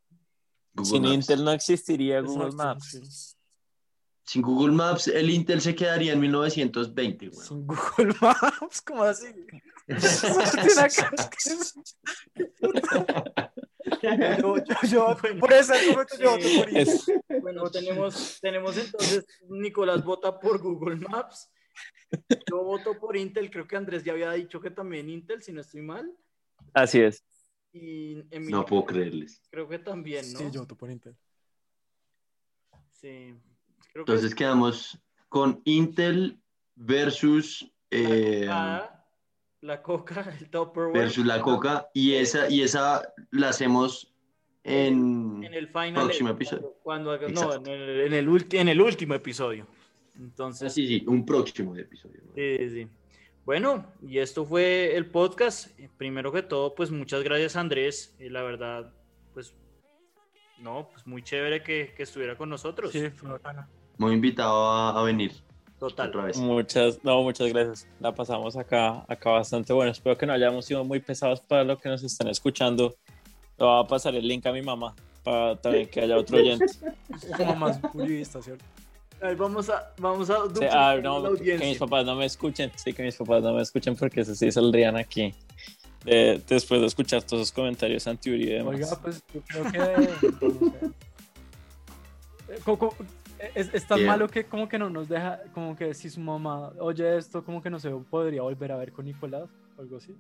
[0.82, 1.14] Google Sin Maps.
[1.14, 3.36] Intel no existiría Google Maps.
[4.24, 7.46] Sin Google Maps, el Intel se quedaría en 1920, güey.
[7.46, 9.26] Sin Google Maps, ¿cómo así?
[14.02, 16.76] Yo, yo, yo, por ese argumento yo voto por Intel.
[16.76, 17.06] Es-
[17.42, 21.50] Bueno, tenemos, tenemos entonces, Nicolás vota por Google Maps.
[22.50, 25.60] Yo voto por Intel, creo que Andrés ya había dicho que también Intel, si no
[25.60, 26.10] estoy mal.
[26.74, 27.24] así es.
[27.72, 29.40] Y Emilio, No puedo creerles.
[29.50, 30.38] creo que también, ¿no?
[30.38, 31.14] Sí, yo voto por Intel.
[32.92, 33.34] Sí.
[33.92, 34.98] Creo que Entonces quedamos
[35.28, 36.40] con Intel
[36.74, 39.04] versus, eh, la,
[39.60, 40.92] la coca, el Tupperware.
[40.92, 44.12] versus la Coca y esa, y esa la hacemos
[44.64, 45.42] en...
[45.44, 46.76] en el final próximo cuando- episodio.
[46.82, 49.66] Cuando, haga- no, en el, en, el ulti- en el último episodio.
[50.16, 52.20] Entonces, Sí, sí, un próximo episodio.
[52.34, 52.88] Sí, sí, sí.
[53.50, 55.76] Bueno, y esto fue el podcast.
[55.80, 58.14] Eh, Primero que todo, pues muchas gracias Andrés.
[58.20, 58.92] Eh, la verdad,
[59.34, 59.56] pues,
[60.60, 62.92] no, pues muy chévere que, que estuviera con nosotros.
[62.92, 63.68] Sí, fue bacana.
[63.98, 65.32] Muy invitado a, a venir
[65.80, 66.10] Total.
[66.10, 66.36] otra vez.
[66.36, 67.88] Muchas, no, muchas gracias.
[67.98, 69.90] La pasamos acá, acá bastante bueno.
[69.90, 72.94] Espero que no hayamos sido muy pesados para los que nos están escuchando.
[73.58, 74.94] Le voy a pasar el link a mi mamá
[75.24, 76.66] para también que haya otro oyente.
[77.36, 78.64] Como más uribista, ¿cierto?
[79.22, 82.70] Ahí vamos a, vamos a Sí, la no, que mis papás no me escuchen.
[82.76, 85.34] Sí, que mis papás no me escuchen porque eso sí saldrían aquí.
[86.04, 88.74] de- después de escuchar todos esos comentarios anti y demás.
[88.74, 90.08] Oiga, pues yo creo que.
[90.40, 90.50] no
[92.48, 92.60] sé.
[92.64, 92.96] co- co-
[93.54, 94.08] es, es tan Bien.
[94.08, 97.62] malo que como que no nos deja, como que si su mamá oye esto, como
[97.62, 100.14] que no se podría volver a ver con Nicolás o algo así.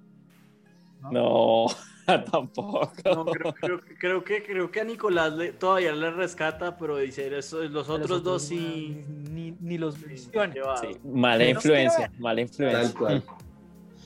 [1.10, 1.66] No,
[2.30, 2.92] tampoco.
[3.04, 7.36] No, creo, creo- creo que, creo que a Nicolás le- todavía le rescata, pero dice,
[7.38, 9.04] eso, los otros dos sí.
[9.08, 10.52] Ni, ni, ni los menciona.
[10.52, 10.80] llevados.
[10.80, 12.94] Sí, mala influencia, mala Tal influencia.
[12.98, 13.22] cual,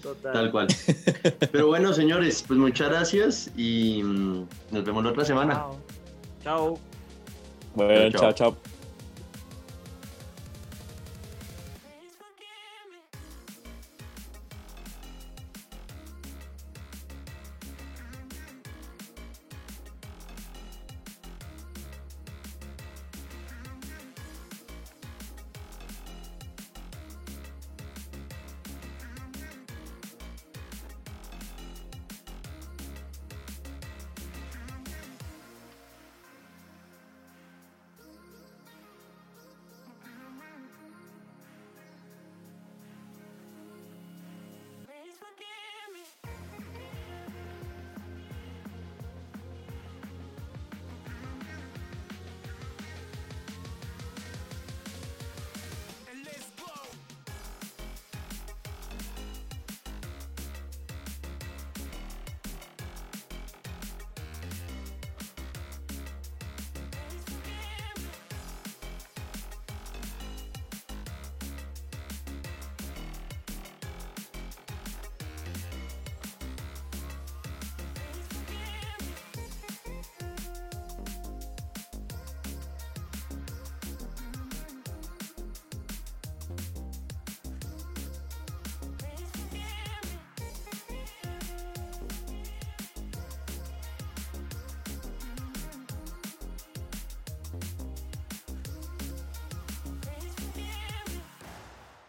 [0.03, 0.33] Total.
[0.33, 0.67] tal cual.
[1.51, 5.55] Pero bueno, señores, pues muchas gracias y mm, nos vemos la otra semana.
[5.55, 5.79] Chao.
[6.43, 6.79] Chao.
[7.75, 8.74] Bueno, Chao, chao, chao.